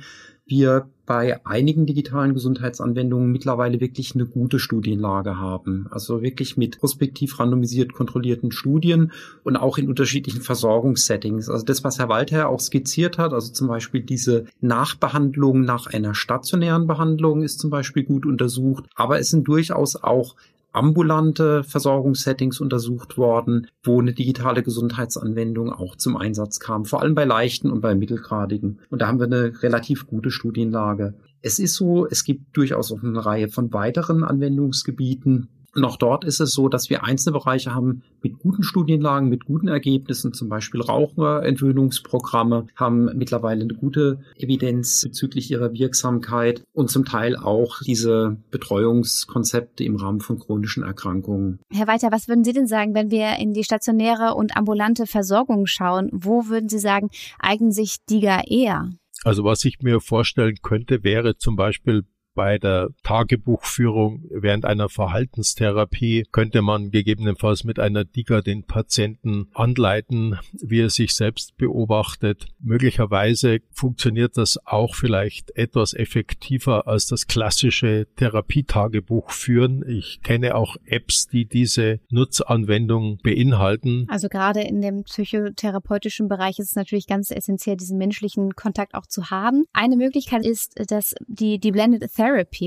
wir 0.51 0.87
bei 1.07 1.45
einigen 1.45 1.85
digitalen 1.85 2.33
Gesundheitsanwendungen 2.33 3.31
mittlerweile 3.31 3.81
wirklich 3.81 4.13
eine 4.15 4.25
gute 4.25 4.59
Studienlage 4.59 5.37
haben. 5.37 5.87
Also 5.89 6.21
wirklich 6.21 6.55
mit 6.55 6.79
prospektiv 6.79 7.39
randomisiert 7.39 7.91
kontrollierten 7.91 8.51
Studien 8.51 9.11
und 9.43 9.57
auch 9.57 9.77
in 9.77 9.89
unterschiedlichen 9.89 10.41
Versorgungssettings. 10.41 11.49
Also 11.49 11.65
das, 11.65 11.83
was 11.83 11.99
Herr 11.99 12.07
Walter 12.07 12.47
auch 12.47 12.59
skizziert 12.59 13.17
hat, 13.17 13.33
also 13.33 13.51
zum 13.51 13.67
Beispiel 13.67 14.01
diese 14.03 14.45
Nachbehandlung 14.61 15.61
nach 15.61 15.87
einer 15.87 16.13
stationären 16.13 16.87
Behandlung 16.87 17.41
ist 17.41 17.59
zum 17.59 17.71
Beispiel 17.71 18.03
gut 18.03 18.25
untersucht. 18.25 18.85
Aber 18.95 19.19
es 19.19 19.29
sind 19.31 19.47
durchaus 19.47 19.95
auch 19.95 20.35
ambulante 20.71 21.63
Versorgungssettings 21.63 22.59
untersucht 22.59 23.17
worden, 23.17 23.67
wo 23.83 23.99
eine 23.99 24.13
digitale 24.13 24.63
Gesundheitsanwendung 24.63 25.71
auch 25.71 25.95
zum 25.95 26.17
Einsatz 26.17 26.59
kam, 26.59 26.85
vor 26.85 27.01
allem 27.01 27.15
bei 27.15 27.25
leichten 27.25 27.69
und 27.69 27.81
bei 27.81 27.95
mittelgradigen. 27.95 28.79
Und 28.89 29.01
da 29.01 29.07
haben 29.07 29.19
wir 29.19 29.25
eine 29.25 29.61
relativ 29.61 30.07
gute 30.07 30.31
Studienlage. 30.31 31.15
Es 31.41 31.59
ist 31.59 31.75
so, 31.75 32.07
es 32.07 32.23
gibt 32.23 32.55
durchaus 32.55 32.91
auch 32.91 33.03
eine 33.03 33.25
Reihe 33.25 33.49
von 33.49 33.73
weiteren 33.73 34.23
Anwendungsgebieten, 34.23 35.49
und 35.73 35.85
auch 35.85 35.95
dort 35.95 36.25
ist 36.25 36.41
es 36.41 36.53
so, 36.53 36.67
dass 36.67 36.89
wir 36.89 37.03
einzelne 37.03 37.33
Bereiche 37.33 37.73
haben 37.73 38.03
mit 38.21 38.39
guten 38.39 38.63
Studienlagen, 38.63 39.29
mit 39.29 39.45
guten 39.45 39.69
Ergebnissen, 39.69 40.33
zum 40.33 40.49
Beispiel 40.49 40.81
Raucherentwöhnungsprogramme, 40.81 42.67
haben 42.75 43.05
mittlerweile 43.15 43.63
eine 43.63 43.73
gute 43.73 44.19
Evidenz 44.35 45.03
bezüglich 45.03 45.49
ihrer 45.49 45.73
Wirksamkeit 45.73 46.63
und 46.73 46.89
zum 46.89 47.05
Teil 47.05 47.37
auch 47.37 47.79
diese 47.79 48.37
Betreuungskonzepte 48.51 49.83
im 49.83 49.95
Rahmen 49.95 50.19
von 50.19 50.39
chronischen 50.39 50.83
Erkrankungen. 50.83 51.59
Herr 51.71 51.87
Walter, 51.87 52.11
was 52.11 52.27
würden 52.27 52.43
Sie 52.43 52.53
denn 52.53 52.67
sagen, 52.67 52.93
wenn 52.93 53.09
wir 53.09 53.37
in 53.37 53.53
die 53.53 53.63
stationäre 53.63 54.35
und 54.35 54.57
ambulante 54.57 55.07
Versorgung 55.07 55.67
schauen? 55.67 56.09
Wo 56.11 56.47
würden 56.47 56.67
Sie 56.67 56.79
sagen, 56.79 57.09
eignen 57.39 57.71
sich 57.71 57.97
DIGA 58.09 58.41
eher? 58.47 58.89
Also 59.23 59.43
was 59.43 59.63
ich 59.65 59.79
mir 59.81 60.01
vorstellen 60.01 60.55
könnte, 60.61 61.03
wäre 61.03 61.37
zum 61.37 61.55
Beispiel 61.55 62.03
bei 62.33 62.57
der 62.57 62.89
Tagebuchführung 63.03 64.25
während 64.29 64.65
einer 64.65 64.89
Verhaltenstherapie 64.89 66.25
könnte 66.31 66.61
man 66.61 66.91
gegebenenfalls 66.91 67.63
mit 67.63 67.79
einer 67.79 68.05
Diga 68.05 68.41
den 68.41 68.63
Patienten 68.63 69.47
anleiten, 69.53 70.37
wie 70.53 70.81
er 70.81 70.89
sich 70.89 71.13
selbst 71.13 71.57
beobachtet. 71.57 72.45
Möglicherweise 72.59 73.59
funktioniert 73.71 74.37
das 74.37 74.59
auch 74.65 74.95
vielleicht 74.95 75.55
etwas 75.55 75.93
effektiver 75.93 76.87
als 76.87 77.07
das 77.07 77.27
klassische 77.27 78.07
Therapietagebuch 78.15 79.31
führen. 79.31 79.83
Ich 79.87 80.21
kenne 80.21 80.55
auch 80.55 80.77
Apps, 80.85 81.27
die 81.27 81.45
diese 81.45 81.99
Nutzanwendung 82.09 83.19
beinhalten. 83.23 84.05
Also 84.09 84.29
gerade 84.29 84.61
in 84.61 84.81
dem 84.81 85.03
psychotherapeutischen 85.03 86.27
Bereich 86.27 86.59
ist 86.59 86.69
es 86.69 86.75
natürlich 86.75 87.07
ganz 87.07 87.31
essentiell, 87.31 87.75
diesen 87.75 87.97
menschlichen 87.97 88.55
Kontakt 88.55 88.93
auch 88.93 89.05
zu 89.05 89.29
haben. 89.29 89.65
Eine 89.73 89.97
Möglichkeit 89.97 90.45
ist, 90.45 90.79
dass 90.89 91.15
die, 91.27 91.59
die 91.59 91.71
Blended 91.71 92.01
Therapy, 92.01 92.20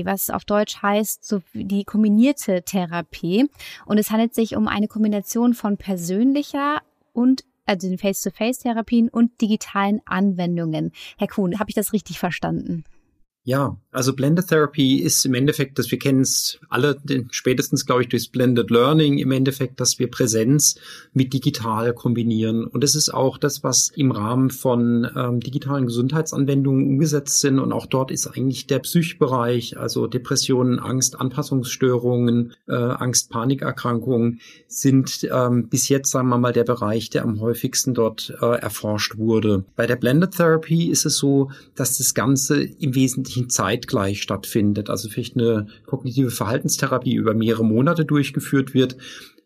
was 0.05 0.29
auf 0.29 0.45
Deutsch 0.45 0.81
heißt, 0.81 1.25
so 1.25 1.41
die 1.53 1.83
kombinierte 1.83 2.63
Therapie. 2.63 3.49
Und 3.85 3.97
es 3.97 4.11
handelt 4.11 4.35
sich 4.35 4.55
um 4.55 4.67
eine 4.67 4.87
Kombination 4.87 5.53
von 5.53 5.77
persönlicher 5.77 6.81
und 7.13 7.43
also 7.65 7.87
den 7.87 7.97
Face-to-Face-Therapien 7.97 9.09
und 9.09 9.41
digitalen 9.41 10.01
Anwendungen. 10.05 10.91
Herr 11.17 11.27
Kuhn, 11.27 11.59
habe 11.59 11.69
ich 11.69 11.75
das 11.75 11.93
richtig 11.93 12.19
verstanden? 12.19 12.83
Ja, 13.43 13.77
also 13.95 14.13
Blended 14.13 14.47
Therapy 14.47 14.97
ist 14.97 15.25
im 15.25 15.33
Endeffekt, 15.33 15.79
dass 15.79 15.89
wir 15.89 15.99
kennen 15.99 16.21
es 16.21 16.59
alle, 16.69 16.97
spätestens 17.31 17.85
glaube 17.85 18.03
ich 18.03 18.09
durchs 18.09 18.27
Blended 18.27 18.69
Learning 18.69 19.17
im 19.17 19.31
Endeffekt, 19.31 19.79
dass 19.79 19.99
wir 19.99 20.09
Präsenz 20.11 20.75
mit 21.13 21.33
digital 21.33 21.93
kombinieren. 21.93 22.65
Und 22.65 22.83
das 22.83 22.95
ist 22.95 23.13
auch 23.13 23.37
das, 23.37 23.63
was 23.63 23.89
im 23.95 24.11
Rahmen 24.11 24.49
von 24.49 25.09
ähm, 25.15 25.39
digitalen 25.39 25.87
Gesundheitsanwendungen 25.87 26.85
umgesetzt 26.85 27.39
sind. 27.39 27.59
Und 27.59 27.71
auch 27.71 27.85
dort 27.85 28.11
ist 28.11 28.27
eigentlich 28.27 28.67
der 28.67 28.79
Psychbereich, 28.79 29.77
also 29.77 30.07
Depressionen, 30.07 30.79
Angst, 30.79 31.19
Anpassungsstörungen, 31.19 32.53
äh, 32.67 32.73
Angst, 32.73 33.29
Panikerkrankungen 33.29 34.41
sind 34.67 35.27
ähm, 35.31 35.67
bis 35.69 35.89
jetzt, 35.89 36.11
sagen 36.11 36.29
wir 36.29 36.37
mal, 36.37 36.53
der 36.53 36.63
Bereich, 36.63 37.09
der 37.09 37.23
am 37.23 37.39
häufigsten 37.39 37.93
dort 37.93 38.33
äh, 38.41 38.59
erforscht 38.59 39.17
wurde. 39.17 39.63
Bei 39.75 39.87
der 39.87 39.95
Blended 39.95 40.31
Therapy 40.31 40.89
ist 40.89 41.05
es 41.05 41.17
so, 41.17 41.49
dass 41.75 41.97
das 41.97 42.13
Ganze 42.13 42.61
im 42.61 42.93
Wesentlichen 42.93 43.05
Wesentlichen 43.05 43.49
zeitgleich 43.85 44.21
stattfindet. 44.21 44.89
Also 44.89 45.09
vielleicht 45.09 45.37
eine 45.37 45.67
kognitive 45.85 46.31
Verhaltenstherapie 46.31 47.15
über 47.15 47.33
mehrere 47.33 47.63
Monate 47.63 48.05
durchgeführt 48.05 48.73
wird, 48.73 48.97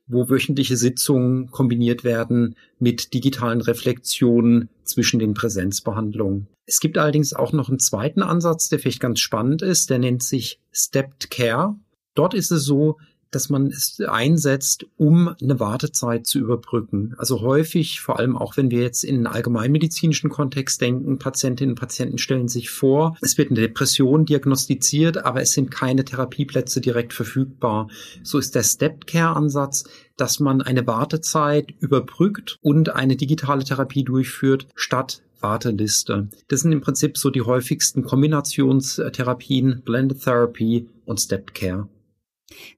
wo 0.08 0.30
wöchentliche 0.30 0.76
Sitzungen 0.76 1.52
kombiniert 1.52 2.04
werden 2.04 2.56
mit 2.80 3.14
digitalen 3.14 3.62
Reflexionen 3.62 4.70
zwischen 4.84 5.20
den 5.20 5.34
Präsenzbehandlungen. 5.34 6.48
Es 6.66 6.80
gibt 6.80 6.98
allerdings 6.98 7.34
auch 7.34 7.54
noch 7.54 7.70
einen 7.70 7.80
zweiten 7.80 8.24
Ansatz, 8.24 8.70
der 8.70 8.80
vielleicht 8.80 9.02
ganz 9.02 9.20
spannend 9.20 9.62
ist, 9.62 9.90
der 9.90 10.00
nennt 10.00 10.24
sich 10.24 10.60
Stepped 10.72 11.30
Care. 11.30 11.76
Dort 12.16 12.34
ist 12.34 12.52
es 12.52 12.64
so, 12.64 12.98
dass 13.32 13.50
man 13.50 13.68
es 13.68 14.00
einsetzt, 14.00 14.86
um 14.98 15.36
eine 15.42 15.60
Wartezeit 15.60 16.26
zu 16.26 16.40
überbrücken. 16.40 17.16
Also 17.18 17.42
häufig, 17.42 18.02
vor 18.02 18.20
allem 18.20 18.36
auch 18.38 18.58
wenn 18.58 18.72
wir 18.72 18.82
jetzt 18.82 19.04
in 19.04 19.16
einen 19.16 19.28
allgemeinmedizinischen 19.28 20.30
Kontext 20.30 20.82
denken, 20.82 21.20
Patientinnen 21.20 21.74
und 21.74 21.80
Patienten 21.80 22.18
stellen 22.18 22.48
sich 22.48 22.70
vor, 22.70 23.18
es 23.22 23.38
wird 23.38 23.52
eine 23.52 23.62
Depression 23.62 24.26
diagnostiziert, 24.26 25.26
aber 25.26 25.42
es 25.42 25.52
sind 25.52 25.72
keine 25.72 26.06
Therapieplätze 26.06 26.82
direkt 26.82 27.14
verfügbar. 27.14 27.90
So 28.24 28.38
ist 28.38 28.56
der 28.56 28.64
Stepped 28.64 29.08
Care 29.08 29.36
Ansatz, 29.36 29.84
dass 30.18 30.40
man 30.40 30.62
eine 30.62 30.86
Wartezeit 30.86 31.74
überbrückt 31.80 32.58
und 32.62 32.96
eine 32.96 33.16
digitale 33.16 33.64
Therapie 33.64 34.04
durchführt, 34.04 34.68
statt 34.76 35.22
Warteliste. 35.42 36.30
Das 36.50 36.62
sind 36.62 36.72
im 36.72 36.82
Prinzip 36.82 37.18
so 37.18 37.30
die 37.30 37.42
häufigsten 37.42 38.04
Kombinationstherapien, 38.04 39.82
Blended 39.86 40.22
Therapy 40.22 40.90
und 41.06 41.20
Stepped 41.20 41.54
Care. 41.54 41.88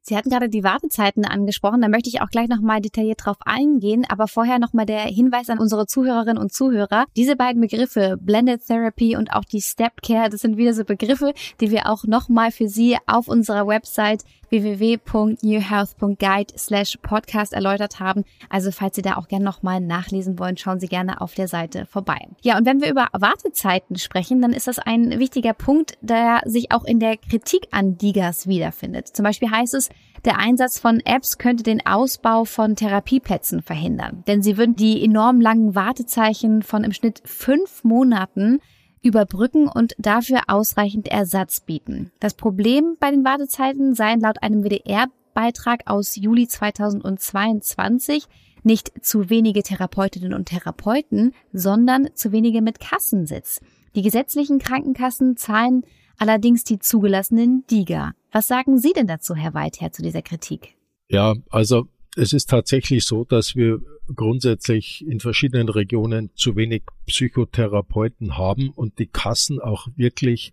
Sie 0.01 0.15
hatten 0.15 0.29
gerade 0.29 0.49
die 0.49 0.63
Wartezeiten 0.63 1.25
angesprochen, 1.25 1.81
da 1.81 1.87
möchte 1.87 2.09
ich 2.09 2.21
auch 2.21 2.29
gleich 2.29 2.47
nochmal 2.47 2.81
detailliert 2.81 3.25
drauf 3.25 3.37
eingehen, 3.45 4.05
aber 4.07 4.27
vorher 4.27 4.59
nochmal 4.59 4.85
der 4.85 5.01
Hinweis 5.01 5.49
an 5.49 5.59
unsere 5.59 5.85
Zuhörerinnen 5.85 6.37
und 6.37 6.53
Zuhörer. 6.53 7.05
Diese 7.15 7.35
beiden 7.35 7.61
Begriffe, 7.61 8.17
Blended 8.19 8.65
Therapy 8.65 9.15
und 9.15 9.33
auch 9.33 9.45
die 9.45 9.61
Step 9.61 10.01
Care, 10.01 10.29
das 10.29 10.41
sind 10.41 10.57
wieder 10.57 10.73
so 10.73 10.83
Begriffe, 10.83 11.33
die 11.59 11.71
wir 11.71 11.89
auch 11.89 12.03
nochmal 12.05 12.51
für 12.51 12.67
Sie 12.67 12.97
auf 13.07 13.27
unserer 13.27 13.67
Website 13.67 14.23
www.newhealth.guide 14.51 16.53
slash 16.57 16.97
podcast 17.01 17.53
erläutert 17.53 17.99
haben. 17.99 18.23
Also 18.49 18.71
falls 18.71 18.95
Sie 18.95 19.01
da 19.01 19.15
auch 19.15 19.27
gerne 19.27 19.45
nochmal 19.45 19.79
nachlesen 19.79 20.37
wollen, 20.37 20.57
schauen 20.57 20.79
Sie 20.79 20.87
gerne 20.87 21.21
auf 21.21 21.33
der 21.33 21.47
Seite 21.47 21.85
vorbei. 21.85 22.27
Ja, 22.41 22.57
und 22.57 22.65
wenn 22.65 22.81
wir 22.81 22.91
über 22.91 23.07
Wartezeiten 23.13 23.97
sprechen, 23.97 24.41
dann 24.41 24.53
ist 24.53 24.67
das 24.67 24.79
ein 24.79 25.19
wichtiger 25.19 25.53
Punkt, 25.53 25.97
der 26.01 26.41
sich 26.45 26.71
auch 26.71 26.83
in 26.83 26.99
der 26.99 27.17
Kritik 27.17 27.67
an 27.71 27.97
Digas 27.97 28.47
wiederfindet. 28.47 29.07
Zum 29.07 29.23
Beispiel 29.23 29.49
heißt 29.49 29.73
es, 29.73 29.89
der 30.25 30.37
Einsatz 30.37 30.77
von 30.77 30.99
Apps 30.99 31.39
könnte 31.39 31.63
den 31.63 31.83
Ausbau 31.85 32.45
von 32.45 32.75
Therapieplätzen 32.75 33.63
verhindern, 33.63 34.23
denn 34.27 34.43
sie 34.43 34.57
würden 34.57 34.75
die 34.75 35.03
enorm 35.03 35.41
langen 35.41 35.73
Wartezeichen 35.73 36.61
von 36.61 36.83
im 36.83 36.91
Schnitt 36.91 37.23
fünf 37.25 37.83
Monaten 37.83 38.59
überbrücken 39.01 39.67
und 39.67 39.93
dafür 39.97 40.41
ausreichend 40.47 41.07
Ersatz 41.07 41.61
bieten. 41.61 42.11
Das 42.19 42.33
Problem 42.33 42.97
bei 42.99 43.11
den 43.11 43.23
Wartezeiten 43.23 43.95
seien 43.95 44.21
laut 44.21 44.41
einem 44.43 44.63
WDR-Beitrag 44.63 45.81
aus 45.85 46.15
Juli 46.15 46.47
2022 46.47 48.25
nicht 48.63 48.91
zu 49.03 49.29
wenige 49.29 49.63
Therapeutinnen 49.63 50.33
und 50.33 50.45
Therapeuten, 50.45 51.33
sondern 51.51 52.09
zu 52.13 52.31
wenige 52.31 52.61
mit 52.61 52.79
Kassensitz. 52.79 53.59
Die 53.95 54.03
gesetzlichen 54.03 54.59
Krankenkassen 54.59 55.35
zahlen 55.35 55.83
allerdings 56.17 56.63
die 56.63 56.79
zugelassenen 56.79 57.65
DIGA. 57.69 58.13
Was 58.31 58.47
sagen 58.47 58.77
Sie 58.77 58.93
denn 58.93 59.07
dazu, 59.07 59.35
Herr 59.35 59.53
Weither, 59.53 59.91
zu 59.91 60.03
dieser 60.03 60.21
Kritik? 60.21 60.75
Ja, 61.09 61.33
also 61.49 61.87
es 62.15 62.33
ist 62.33 62.49
tatsächlich 62.49 63.05
so, 63.05 63.23
dass 63.23 63.55
wir 63.55 63.79
grundsätzlich 64.13 65.05
in 65.07 65.19
verschiedenen 65.19 65.69
Regionen 65.69 66.31
zu 66.35 66.55
wenig 66.55 66.83
Psychotherapeuten 67.05 68.37
haben 68.37 68.69
und 68.69 68.99
die 68.99 69.07
Kassen 69.07 69.61
auch 69.61 69.87
wirklich 69.95 70.51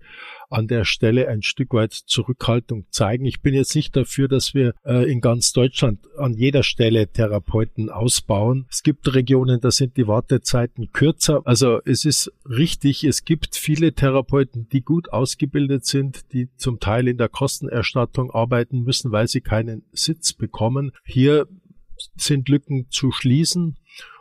an 0.49 0.67
der 0.67 0.85
Stelle 0.85 1.28
ein 1.28 1.43
Stück 1.43 1.75
weit 1.75 1.93
Zurückhaltung 1.93 2.87
zeigen. 2.90 3.25
Ich 3.26 3.40
bin 3.40 3.55
jetzt 3.55 3.75
nicht 3.75 3.95
dafür, 3.97 4.28
dass 4.28 4.55
wir 4.55 4.75
äh, 4.85 5.11
in 5.11 5.21
ganz 5.21 5.52
Deutschland 5.52 6.00
an 6.17 6.35
jeder 6.35 6.62
Stelle 6.62 7.09
Therapeuten 7.09 7.90
ausbauen. 7.90 8.67
Es 8.71 8.83
gibt 8.83 9.14
Regionen, 9.14 9.61
da 9.61 9.71
sind 9.71 9.97
die 9.97 10.07
Wartezeiten 10.07 10.93
kürzer. 10.93 11.43
Also 11.45 11.81
es 11.85 12.05
ist 12.05 12.33
richtig, 12.49 13.05
es 13.05 13.25
gibt 13.25 13.57
viele 13.57 13.93
Therapeuten, 13.93 14.69
die 14.71 14.83
gut 14.83 15.12
ausgebildet 15.12 15.85
sind, 15.85 16.33
die 16.33 16.49
zum 16.57 16.81
Teil 16.81 17.09
in 17.09 17.19
der 17.19 17.28
Kostenerstattung 17.28 18.31
arbeiten 18.31 18.83
müssen, 18.83 19.12
weil 19.12 19.28
sie 19.28 19.40
keinen 19.40 19.85
Sitz 19.93 20.33
bekommen. 20.33 20.93
Hier 21.05 21.47
sind 22.17 22.49
Lücken 22.49 22.87
zu 22.90 23.11
schließen 23.11 23.76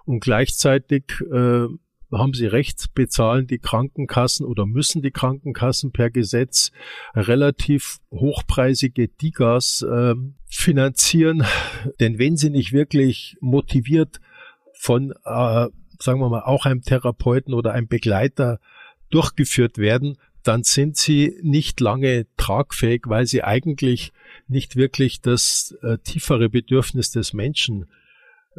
und 0.06 0.22
gleichzeitig 0.22 1.04
äh, 1.32 1.68
haben 2.12 2.34
Sie 2.34 2.46
recht, 2.46 2.94
bezahlen 2.94 3.48
die 3.48 3.60
Krankenkassen 3.60 4.46
oder 4.46 4.66
müssen 4.66 5.02
die 5.02 5.12
Krankenkassen 5.12 5.92
per 5.92 6.10
Gesetz 6.10 6.72
relativ 7.16 7.98
hochpreisige 8.12 9.08
Digas 9.08 9.82
äh, 9.82 10.16
finanzieren. 10.50 11.44
Denn 12.00 12.20
wenn 12.20 12.38
sie 12.38 12.50
nicht 12.50 12.72
wirklich 12.72 13.38
motiviert 13.42 14.20
von, 14.74 15.12
äh, 15.26 15.68
sagen 16.00 16.20
wir 16.20 16.30
mal, 16.30 16.44
auch 16.44 16.66
einem 16.66 16.82
Therapeuten 16.82 17.54
oder 17.54 17.74
einem 17.74 17.88
Begleiter 17.88 18.60
durchgeführt 19.10 19.78
werden, 19.78 20.18
dann 20.44 20.64
sind 20.64 20.96
sie 20.96 21.38
nicht 21.42 21.82
lange 21.82 22.26
tragfähig, 22.38 23.04
weil 23.08 23.26
sie 23.26 23.44
eigentlich 23.44 24.14
nicht 24.48 24.78
wirklich 24.78 25.22
das 25.22 25.78
äh, 25.82 25.98
tiefere 25.98 26.50
Bedürfnis 26.50 27.12
des 27.12 27.34
Menschen 27.34 27.88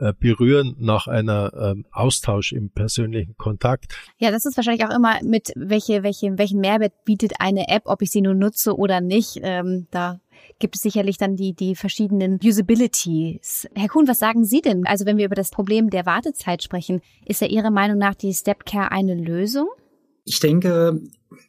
äh, 0.00 0.12
berühren 0.18 0.76
nach 0.78 1.06
einer 1.06 1.52
ähm, 1.54 1.86
Austausch 1.90 2.52
im 2.52 2.70
persönlichen 2.70 3.36
Kontakt. 3.36 3.94
Ja, 4.18 4.30
das 4.30 4.46
ist 4.46 4.56
wahrscheinlich 4.56 4.86
auch 4.86 4.94
immer 4.94 5.22
mit 5.22 5.52
welche, 5.56 6.02
welche, 6.02 6.38
welchen 6.38 6.60
Mehrwert 6.60 6.92
bietet 7.04 7.34
eine 7.40 7.68
App, 7.68 7.82
ob 7.86 8.02
ich 8.02 8.10
sie 8.10 8.20
nur 8.20 8.34
nutze 8.34 8.76
oder 8.76 9.00
nicht. 9.00 9.40
Ähm, 9.42 9.86
da 9.90 10.20
gibt 10.58 10.76
es 10.76 10.82
sicherlich 10.82 11.18
dann 11.18 11.36
die, 11.36 11.54
die 11.54 11.74
verschiedenen 11.74 12.38
Usabilities. 12.42 13.68
Herr 13.74 13.88
Kuhn, 13.88 14.08
was 14.08 14.18
sagen 14.18 14.44
Sie 14.44 14.60
denn? 14.60 14.86
Also 14.86 15.06
wenn 15.06 15.16
wir 15.16 15.26
über 15.26 15.34
das 15.34 15.50
Problem 15.50 15.90
der 15.90 16.06
Wartezeit 16.06 16.62
sprechen, 16.62 17.00
ist 17.24 17.40
ja 17.40 17.48
Ihrer 17.48 17.70
Meinung 17.70 17.98
nach 17.98 18.14
die 18.14 18.32
Stepcare 18.32 18.90
eine 18.90 19.14
Lösung? 19.14 19.68
Ich 20.24 20.40
denke, 20.40 21.00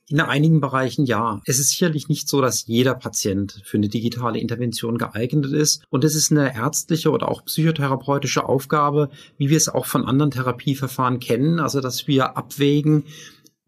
in 0.08 0.20
einigen 0.20 0.60
Bereichen 0.60 1.06
ja. 1.06 1.42
Es 1.46 1.60
ist 1.60 1.70
sicherlich 1.70 2.10
nicht 2.10 2.28
so, 2.28 2.42
dass 2.42 2.66
jeder 2.68 2.96
Patient 2.96 3.62
für 3.64 3.78
eine 3.78 3.90
digitale 3.90 4.40
Intervention 4.40 4.98
geeignet 4.98 5.52
ist. 5.52 5.84
Und 5.90 6.04
es 6.04 6.16
ist 6.16 6.32
eine 6.32 6.56
ärztliche 6.56 7.12
oder 7.12 7.30
auch 7.30 7.46
psychotherapeutische 7.46 8.48
Aufgabe, 8.48 9.10
wie 9.38 9.50
wir 9.50 9.58
es 9.58 9.70
auch 9.70 9.86
von 9.86 10.06
anderen 10.06 10.32
Therapieverfahren 10.32 11.20
kennen. 11.20 11.60
Also, 11.60 11.82
dass 11.82 12.08
wir 12.08 12.38
abwägen, 12.38 13.04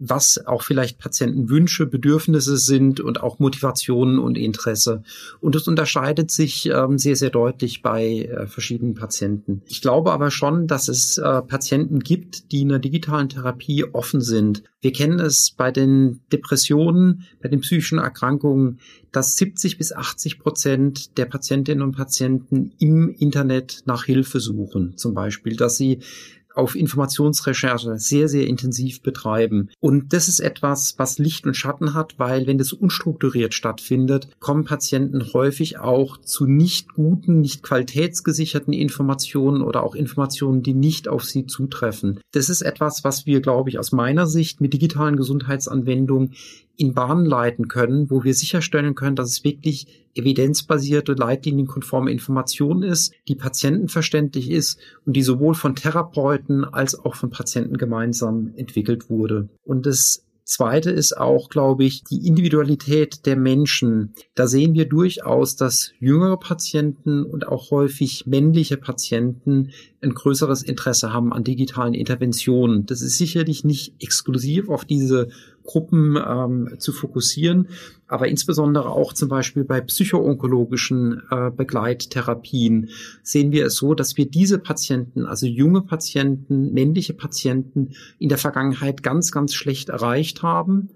was 0.03 0.43
auch 0.48 0.63
vielleicht 0.63 0.98
Patientenwünsche, 0.98 1.86
Bedürfnisse 1.86 2.58
sind 2.58 3.00
und 3.00 3.22
auch 3.22 3.38
Motivationen 3.38 4.17
und 4.17 4.36
Interesse. 4.36 5.03
Und 5.39 5.55
es 5.55 5.67
unterscheidet 5.67 6.31
sich 6.31 6.65
ähm, 6.65 6.98
sehr, 6.98 7.15
sehr 7.15 7.29
deutlich 7.29 7.84
bei 7.84 8.24
äh, 8.24 8.48
verschiedenen 8.48 8.96
Patienten. 8.96 9.62
Ich 9.67 9.79
glaube 9.79 10.12
aber 10.12 10.31
schon, 10.31 10.65
dass 10.65 10.88
es 10.88 11.20
äh, 11.20 11.41
Patienten 11.43 12.00
gibt, 12.00 12.51
die 12.51 12.62
in 12.62 12.70
der 12.70 12.79
digitalen 12.79 13.29
Therapie 13.29 13.86
offen 13.93 14.22
sind. 14.22 14.63
Wir 14.81 14.91
kennen 14.91 15.20
es 15.20 15.51
bei 15.51 15.72
den 15.72 16.22
Depressionen, 16.31 17.27
bei 17.39 17.50
den 17.50 17.62
psychischen 17.62 18.00
Erkrankungen, 18.00 18.79
dass 19.12 19.36
70 19.36 19.77
bis 19.77 19.93
80 19.93 20.39
Prozent 20.39 21.17
der 21.20 21.25
Patientinnen 21.25 21.84
und 21.84 21.96
Patienten 21.96 22.72
im 22.79 23.10
Internet 23.10 23.84
nach 23.86 24.05
Hilfe 24.05 24.39
suchen. 24.39 24.98
Zum 24.98 25.13
Beispiel, 25.13 25.55
dass 25.55 25.77
sie 25.77 26.00
auf 26.55 26.75
Informationsrecherche 26.75 27.98
sehr, 27.98 28.27
sehr 28.27 28.48
intensiv 28.48 29.01
betreiben. 29.01 29.70
Und 29.79 30.13
das 30.13 30.27
ist 30.27 30.39
etwas, 30.39 30.96
was 30.98 31.17
Licht 31.17 31.46
und 31.46 31.55
Schatten 31.55 31.93
hat, 31.93 32.17
weil 32.17 32.48
wenn 32.48 32.58
das 32.58 32.74
unstrukturiert 32.74 33.53
stattfindet, 33.53 34.27
kommen 34.39 34.65
Patienten 34.65 35.34
häufig 35.34 35.79
auch 35.79 36.17
zu 36.17 36.46
nicht 36.46 36.93
guten, 36.93 37.41
nicht 37.41 37.63
qualitätsgesicherten 37.63 38.74
Informationen 38.74 39.62
oder 39.62 39.84
auch 39.84 39.96
Informationen, 39.96 40.63
die 40.63 40.73
nicht 40.73 41.08
auf 41.08 41.23
sie 41.23 41.45
zutreffen. 41.45 42.19
Das 42.32 42.49
ist 42.49 42.62
etwas, 42.62 43.04
was 43.04 43.25
wir, 43.25 43.41
glaube 43.41 43.69
ich, 43.69 43.80
aus 43.80 43.91
meiner 43.91 44.28
Sicht 44.28 44.62
mit 44.62 44.73
digitalen 44.73 45.17
Gesundheitsanwendungen 45.17 46.34
in 46.77 46.93
Bahnen 46.93 47.25
leiten 47.25 47.67
können, 47.67 48.10
wo 48.10 48.23
wir 48.23 48.34
sicherstellen 48.34 48.95
können, 48.95 49.15
dass 49.15 49.29
es 49.29 49.43
wirklich 49.43 50.07
evidenzbasierte, 50.15 51.13
leitlinienkonforme 51.13 52.12
Information 52.12 52.84
ist, 52.84 53.13
die 53.27 53.36
patientenverständlich 53.36 54.49
ist 54.49 54.79
und 55.05 55.15
die 55.15 55.23
sowohl 55.23 55.53
von 55.53 55.75
Therapeuten 55.75 56.65
als 56.65 56.99
auch 56.99 57.15
von 57.15 57.29
Patienten 57.29 57.77
gemeinsam 57.77 58.53
entwickelt 58.55 59.10
wurde. 59.10 59.49
Und 59.63 59.86
das 59.86 60.25
Zweite 60.43 60.91
ist 60.91 61.17
auch, 61.17 61.49
glaube 61.49 61.86
ich, 61.86 62.03
die 62.03 62.27
Individualität 62.27 63.25
der 63.25 63.38
Menschen. 63.38 64.13
Da 64.36 64.47
sehen 64.47 64.73
wir 64.73 64.86
durchaus, 64.86 65.55
dass 65.55 65.93
jüngere 65.99 66.38
Patienten 66.38 67.23
und 67.23 67.47
auch 67.47 67.71
häufig 67.71 68.25
männliche 68.25 68.75
Patienten 68.75 69.69
ein 70.01 70.13
größeres 70.13 70.63
Interesse 70.63 71.13
haben 71.13 71.31
an 71.31 71.45
digitalen 71.45 71.93
Interventionen. 71.93 72.86
Das 72.86 73.01
ist 73.01 73.17
sicherlich 73.17 73.63
nicht 73.63 73.93
exklusiv 74.01 74.67
auf 74.67 74.84
diese 74.84 75.29
Gruppen 75.63 76.17
ähm, 76.17 76.76
zu 76.80 76.91
fokussieren, 76.91 77.67
aber 78.08 78.28
insbesondere 78.28 78.89
auch 78.89 79.13
zum 79.13 79.30
Beispiel 79.30 79.63
bei 79.63 79.82
psychoonkologischen 79.82 81.21
äh, 81.32 81.50
Begleittherapien 81.50 82.89
sehen 83.24 83.52
wir 83.52 83.67
es 83.67 83.76
so, 83.76 83.93
dass 83.93 84.17
wir 84.17 84.30
diese 84.30 84.60
Patienten, 84.60 85.26
also 85.26 85.45
junge 85.45 85.82
Patienten, 85.82 86.74
männliche 86.74 87.13
Patienten 87.13 87.91
in 88.19 88.30
der 88.30 88.38
Vergangenheit 88.38 89.04
ganz, 89.04 89.32
ganz 89.32 89.54
schlecht 89.54 89.89
erreicht 89.89 90.43
haben 90.43 90.89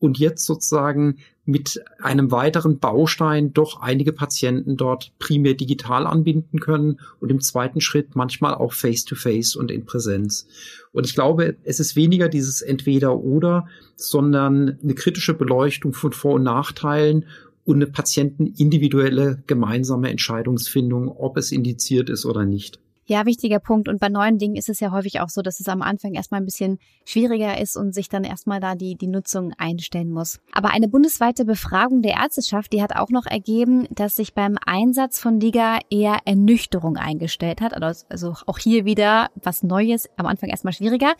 und 0.00 0.18
jetzt 0.18 0.44
sozusagen 0.46 1.18
mit 1.44 1.82
einem 2.00 2.30
weiteren 2.30 2.78
Baustein 2.78 3.52
doch 3.52 3.80
einige 3.80 4.12
Patienten 4.12 4.76
dort 4.76 5.12
primär 5.18 5.54
digital 5.54 6.06
anbinden 6.06 6.60
können 6.60 7.00
und 7.20 7.30
im 7.30 7.40
zweiten 7.40 7.80
Schritt 7.80 8.16
manchmal 8.16 8.54
auch 8.54 8.72
face-to-face 8.72 9.54
-face 9.54 9.58
und 9.58 9.70
in 9.70 9.84
Präsenz. 9.84 10.46
Und 10.92 11.06
ich 11.06 11.14
glaube, 11.14 11.56
es 11.64 11.80
ist 11.80 11.96
weniger 11.96 12.28
dieses 12.28 12.62
Entweder-Oder, 12.62 13.66
sondern 13.96 14.78
eine 14.82 14.94
kritische 14.94 15.34
Beleuchtung 15.34 15.92
von 15.92 16.12
Vor- 16.12 16.34
und 16.34 16.44
Nachteilen 16.44 17.26
und 17.64 17.76
eine 17.76 17.86
patientenindividuelle 17.86 19.42
gemeinsame 19.46 20.10
Entscheidungsfindung, 20.10 21.08
ob 21.08 21.36
es 21.36 21.52
indiziert 21.52 22.10
ist 22.10 22.24
oder 22.26 22.44
nicht. 22.44 22.80
Ja, 23.10 23.26
wichtiger 23.26 23.58
Punkt. 23.58 23.88
Und 23.88 23.98
bei 23.98 24.08
neuen 24.08 24.38
Dingen 24.38 24.54
ist 24.54 24.68
es 24.68 24.78
ja 24.78 24.92
häufig 24.92 25.20
auch 25.20 25.30
so, 25.30 25.42
dass 25.42 25.58
es 25.58 25.66
am 25.66 25.82
Anfang 25.82 26.14
erstmal 26.14 26.40
ein 26.40 26.44
bisschen 26.44 26.78
schwieriger 27.04 27.60
ist 27.60 27.76
und 27.76 27.92
sich 27.92 28.08
dann 28.08 28.22
erstmal 28.22 28.60
da 28.60 28.76
die, 28.76 28.94
die 28.94 29.08
Nutzung 29.08 29.52
einstellen 29.58 30.12
muss. 30.12 30.38
Aber 30.52 30.70
eine 30.70 30.86
bundesweite 30.86 31.44
Befragung 31.44 32.02
der 32.02 32.12
Ärzteschaft, 32.12 32.72
die 32.72 32.80
hat 32.80 32.94
auch 32.94 33.10
noch 33.10 33.26
ergeben, 33.26 33.88
dass 33.90 34.14
sich 34.14 34.32
beim 34.32 34.58
Einsatz 34.64 35.18
von 35.18 35.40
Liga 35.40 35.80
eher 35.90 36.18
Ernüchterung 36.24 36.98
eingestellt 36.98 37.60
hat. 37.60 37.74
Also, 37.74 38.06
also 38.08 38.34
auch 38.46 38.58
hier 38.58 38.84
wieder 38.84 39.30
was 39.34 39.64
Neues, 39.64 40.08
am 40.16 40.26
Anfang 40.26 40.48
erstmal 40.48 40.72
schwieriger. 40.72 41.14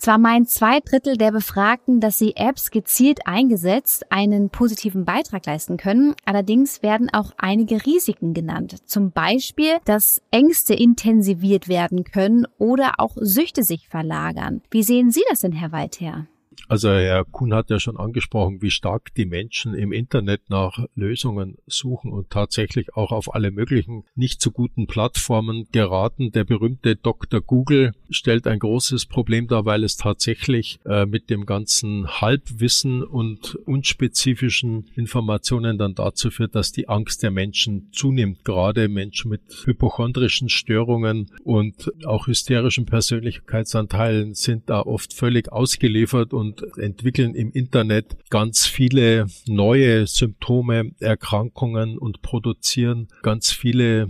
Zwar 0.00 0.16
meinen 0.16 0.46
zwei 0.46 0.80
Drittel 0.80 1.18
der 1.18 1.30
Befragten, 1.30 2.00
dass 2.00 2.18
sie 2.18 2.34
Apps 2.34 2.70
gezielt 2.70 3.26
eingesetzt 3.26 4.10
einen 4.10 4.48
positiven 4.48 5.04
Beitrag 5.04 5.44
leisten 5.44 5.76
können. 5.76 6.14
Allerdings 6.24 6.82
werden 6.82 7.10
auch 7.12 7.32
einige 7.36 7.84
Risiken 7.84 8.32
genannt. 8.32 8.76
Zum 8.86 9.10
Beispiel, 9.10 9.76
dass 9.84 10.22
Ängste 10.30 10.72
intensiviert 10.72 11.68
werden 11.68 12.04
können 12.04 12.46
oder 12.56 12.94
auch 12.96 13.14
Süchte 13.20 13.62
sich 13.62 13.88
verlagern. 13.88 14.62
Wie 14.70 14.84
sehen 14.84 15.10
Sie 15.10 15.22
das 15.28 15.40
denn, 15.40 15.52
Herr 15.52 15.70
Walther? 15.70 16.26
Also 16.70 16.90
Herr 16.90 17.24
Kuhn 17.24 17.52
hat 17.52 17.68
ja 17.68 17.80
schon 17.80 17.96
angesprochen, 17.96 18.62
wie 18.62 18.70
stark 18.70 19.12
die 19.16 19.26
Menschen 19.26 19.74
im 19.74 19.90
Internet 19.90 20.50
nach 20.50 20.86
Lösungen 20.94 21.56
suchen 21.66 22.12
und 22.12 22.30
tatsächlich 22.30 22.94
auch 22.94 23.10
auf 23.10 23.34
alle 23.34 23.50
möglichen 23.50 24.04
nicht 24.14 24.40
so 24.40 24.52
guten 24.52 24.86
Plattformen 24.86 25.66
geraten. 25.72 26.30
Der 26.30 26.44
berühmte 26.44 26.94
Dr. 26.94 27.40
Google 27.40 27.90
stellt 28.08 28.46
ein 28.46 28.60
großes 28.60 29.06
Problem 29.06 29.48
dar, 29.48 29.64
weil 29.64 29.82
es 29.82 29.96
tatsächlich 29.96 30.78
äh, 30.84 31.06
mit 31.06 31.28
dem 31.28 31.44
ganzen 31.44 32.06
Halbwissen 32.20 33.02
und 33.02 33.56
unspezifischen 33.66 34.86
Informationen 34.94 35.76
dann 35.76 35.96
dazu 35.96 36.30
führt, 36.30 36.54
dass 36.54 36.70
die 36.70 36.88
Angst 36.88 37.24
der 37.24 37.32
Menschen 37.32 37.88
zunimmt. 37.90 38.44
Gerade 38.44 38.88
Menschen 38.88 39.32
mit 39.32 39.42
hypochondrischen 39.64 40.48
Störungen 40.48 41.32
und 41.42 41.90
auch 42.06 42.28
hysterischen 42.28 42.86
Persönlichkeitsanteilen 42.86 44.34
sind 44.34 44.70
da 44.70 44.82
oft 44.82 45.12
völlig 45.12 45.50
ausgeliefert 45.50 46.32
und 46.32 46.59
entwickeln 46.76 47.34
im 47.34 47.50
Internet 47.52 48.16
ganz 48.30 48.66
viele 48.66 49.26
neue 49.46 50.06
Symptome, 50.06 50.92
Erkrankungen 51.00 51.98
und 51.98 52.22
produzieren 52.22 53.08
ganz 53.22 53.52
viele 53.52 54.08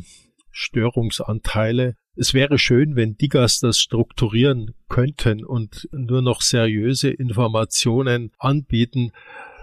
Störungsanteile. 0.50 1.96
Es 2.16 2.34
wäre 2.34 2.58
schön, 2.58 2.96
wenn 2.96 3.16
Digas 3.16 3.60
das 3.60 3.80
strukturieren 3.80 4.74
könnten 4.88 5.44
und 5.44 5.88
nur 5.92 6.22
noch 6.22 6.42
seriöse 6.42 7.10
Informationen 7.10 8.32
anbieten. 8.38 9.12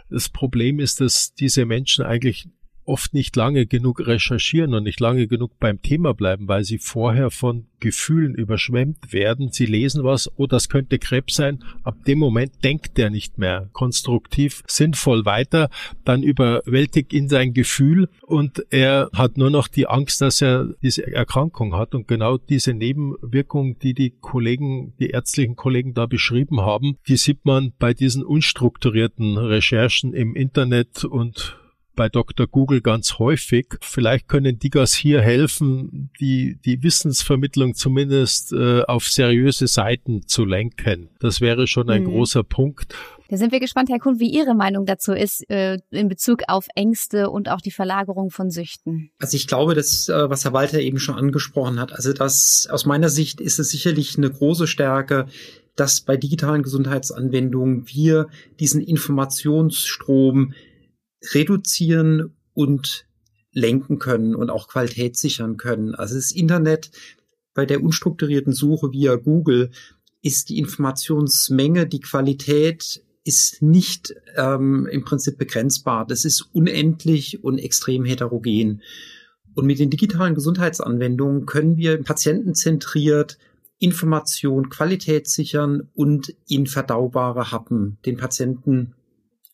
Das 0.09 0.29
Problem 0.29 0.79
ist, 0.79 1.01
dass 1.01 1.33
diese 1.33 1.65
Menschen 1.65 2.05
eigentlich 2.05 2.47
oft 2.87 3.13
nicht 3.13 3.35
lange 3.35 3.65
genug 3.65 4.05
recherchieren 4.05 4.73
und 4.73 4.83
nicht 4.83 4.99
lange 4.99 5.27
genug 5.27 5.51
beim 5.59 5.81
Thema 5.81 6.13
bleiben, 6.13 6.47
weil 6.47 6.63
sie 6.63 6.77
vorher 6.77 7.31
von 7.31 7.67
Gefühlen 7.79 8.33
überschwemmt 8.33 9.13
werden. 9.13 9.51
Sie 9.51 9.65
lesen 9.65 10.03
was, 10.03 10.31
oh, 10.37 10.47
das 10.47 10.69
könnte 10.69 10.97
Krebs 10.97 11.35
sein. 11.35 11.63
Ab 11.83 11.95
dem 12.05 12.17
Moment 12.17 12.63
denkt 12.63 12.97
er 12.97 13.09
nicht 13.09 13.37
mehr 13.37 13.69
konstruktiv, 13.73 14.63
sinnvoll 14.67 15.25
weiter. 15.25 15.69
Dann 16.05 16.23
überwältigt 16.23 17.13
ihn 17.13 17.29
sein 17.29 17.53
Gefühl 17.53 18.09
und 18.21 18.65
er 18.71 19.09
hat 19.13 19.37
nur 19.37 19.49
noch 19.49 19.67
die 19.67 19.87
Angst, 19.87 20.21
dass 20.21 20.41
er 20.41 20.69
diese 20.81 21.05
Erkrankung 21.05 21.75
hat. 21.75 21.93
Und 21.93 22.07
genau 22.07 22.37
diese 22.37 22.73
Nebenwirkung, 22.73 23.77
die 23.79 23.93
die 23.93 24.11
Kollegen, 24.11 24.93
die 24.99 25.09
ärztlichen 25.09 25.55
Kollegen 25.55 25.93
da 25.93 26.05
beschrieben 26.05 26.61
haben, 26.61 26.97
die 27.07 27.17
sieht 27.17 27.45
man 27.45 27.73
bei 27.77 27.93
diesen 27.93 28.23
unstrukturierten 28.23 29.37
Recherchen 29.37 30.13
im 30.13 30.35
Internet 30.35 31.03
und 31.03 31.57
bei 31.97 32.07
Dr. 32.07 32.47
Google 32.47 32.79
ganz 32.79 33.19
häufig. 33.19 33.67
Vielleicht 33.81 34.29
können 34.29 34.59
Digas 34.59 34.93
hier 34.93 35.19
helfen, 35.19 36.09
die, 36.21 36.57
die 36.63 36.81
Wissensvermittlung 36.81 37.73
zumindest 37.73 38.53
äh, 38.53 38.83
auf 38.83 39.03
seriöse 39.09 39.67
Seiten 39.67 40.25
zu 40.25 40.45
lenken. 40.45 41.09
Das 41.19 41.41
wäre 41.41 41.67
schon 41.67 41.89
ein 41.89 42.03
mhm. 42.03 42.11
großer 42.11 42.43
Punkt. 42.43 42.93
Da 43.29 43.35
sind 43.35 43.51
wir 43.51 43.59
gespannt, 43.59 43.89
Herr 43.89 43.99
Kuhn, 43.99 44.19
wie 44.19 44.29
Ihre 44.29 44.55
Meinung 44.55 44.85
dazu 44.85 45.11
ist 45.11 45.49
äh, 45.49 45.79
in 45.89 46.07
Bezug 46.07 46.43
auf 46.47 46.67
Ängste 46.75 47.29
und 47.29 47.49
auch 47.49 47.59
die 47.59 47.71
Verlagerung 47.71 48.29
von 48.29 48.49
Süchten. 48.49 49.09
Also 49.19 49.35
ich 49.35 49.47
glaube, 49.47 49.75
dass, 49.75 50.07
äh, 50.07 50.29
was 50.29 50.45
Herr 50.45 50.53
Walter 50.53 50.79
eben 50.79 50.99
schon 50.99 51.15
angesprochen 51.15 51.79
hat, 51.79 51.91
also 51.91 52.13
das 52.13 52.69
aus 52.71 52.85
meiner 52.85 53.09
Sicht 53.09 53.41
ist 53.41 53.59
es 53.59 53.69
sicherlich 53.69 54.17
eine 54.17 54.29
große 54.29 54.67
Stärke, 54.67 55.27
dass 55.75 56.01
bei 56.01 56.15
digitalen 56.15 56.63
Gesundheitsanwendungen 56.63 57.87
wir 57.87 58.27
diesen 58.59 58.81
Informationsstrom 58.81 60.53
reduzieren 61.33 62.35
und 62.53 63.05
lenken 63.51 63.99
können 63.99 64.35
und 64.35 64.49
auch 64.49 64.67
Qualität 64.67 65.17
sichern 65.17 65.57
können. 65.57 65.95
Also 65.95 66.15
das 66.15 66.31
Internet 66.31 66.91
bei 67.53 67.65
der 67.65 67.83
unstrukturierten 67.83 68.53
Suche 68.53 68.91
via 68.91 69.15
Google 69.15 69.71
ist 70.21 70.49
die 70.49 70.59
Informationsmenge, 70.59 71.87
die 71.87 72.01
Qualität 72.01 73.03
ist 73.23 73.61
nicht 73.61 74.13
ähm, 74.35 74.87
im 74.91 75.03
Prinzip 75.03 75.37
begrenzbar. 75.37 76.05
Das 76.07 76.23
ist 76.23 76.49
unendlich 76.53 77.43
und 77.43 77.57
extrem 77.57 78.05
heterogen. 78.05 78.81
Und 79.53 79.65
mit 79.65 79.79
den 79.79 79.89
digitalen 79.89 80.35
Gesundheitsanwendungen 80.35 81.45
können 81.45 81.77
wir 81.77 82.01
patientenzentriert 82.03 83.37
Information, 83.79 84.69
Qualität 84.69 85.27
sichern 85.27 85.89
und 85.93 86.33
in 86.47 86.67
verdaubare 86.67 87.51
Happen 87.51 87.97
den 88.05 88.17
Patienten 88.17 88.93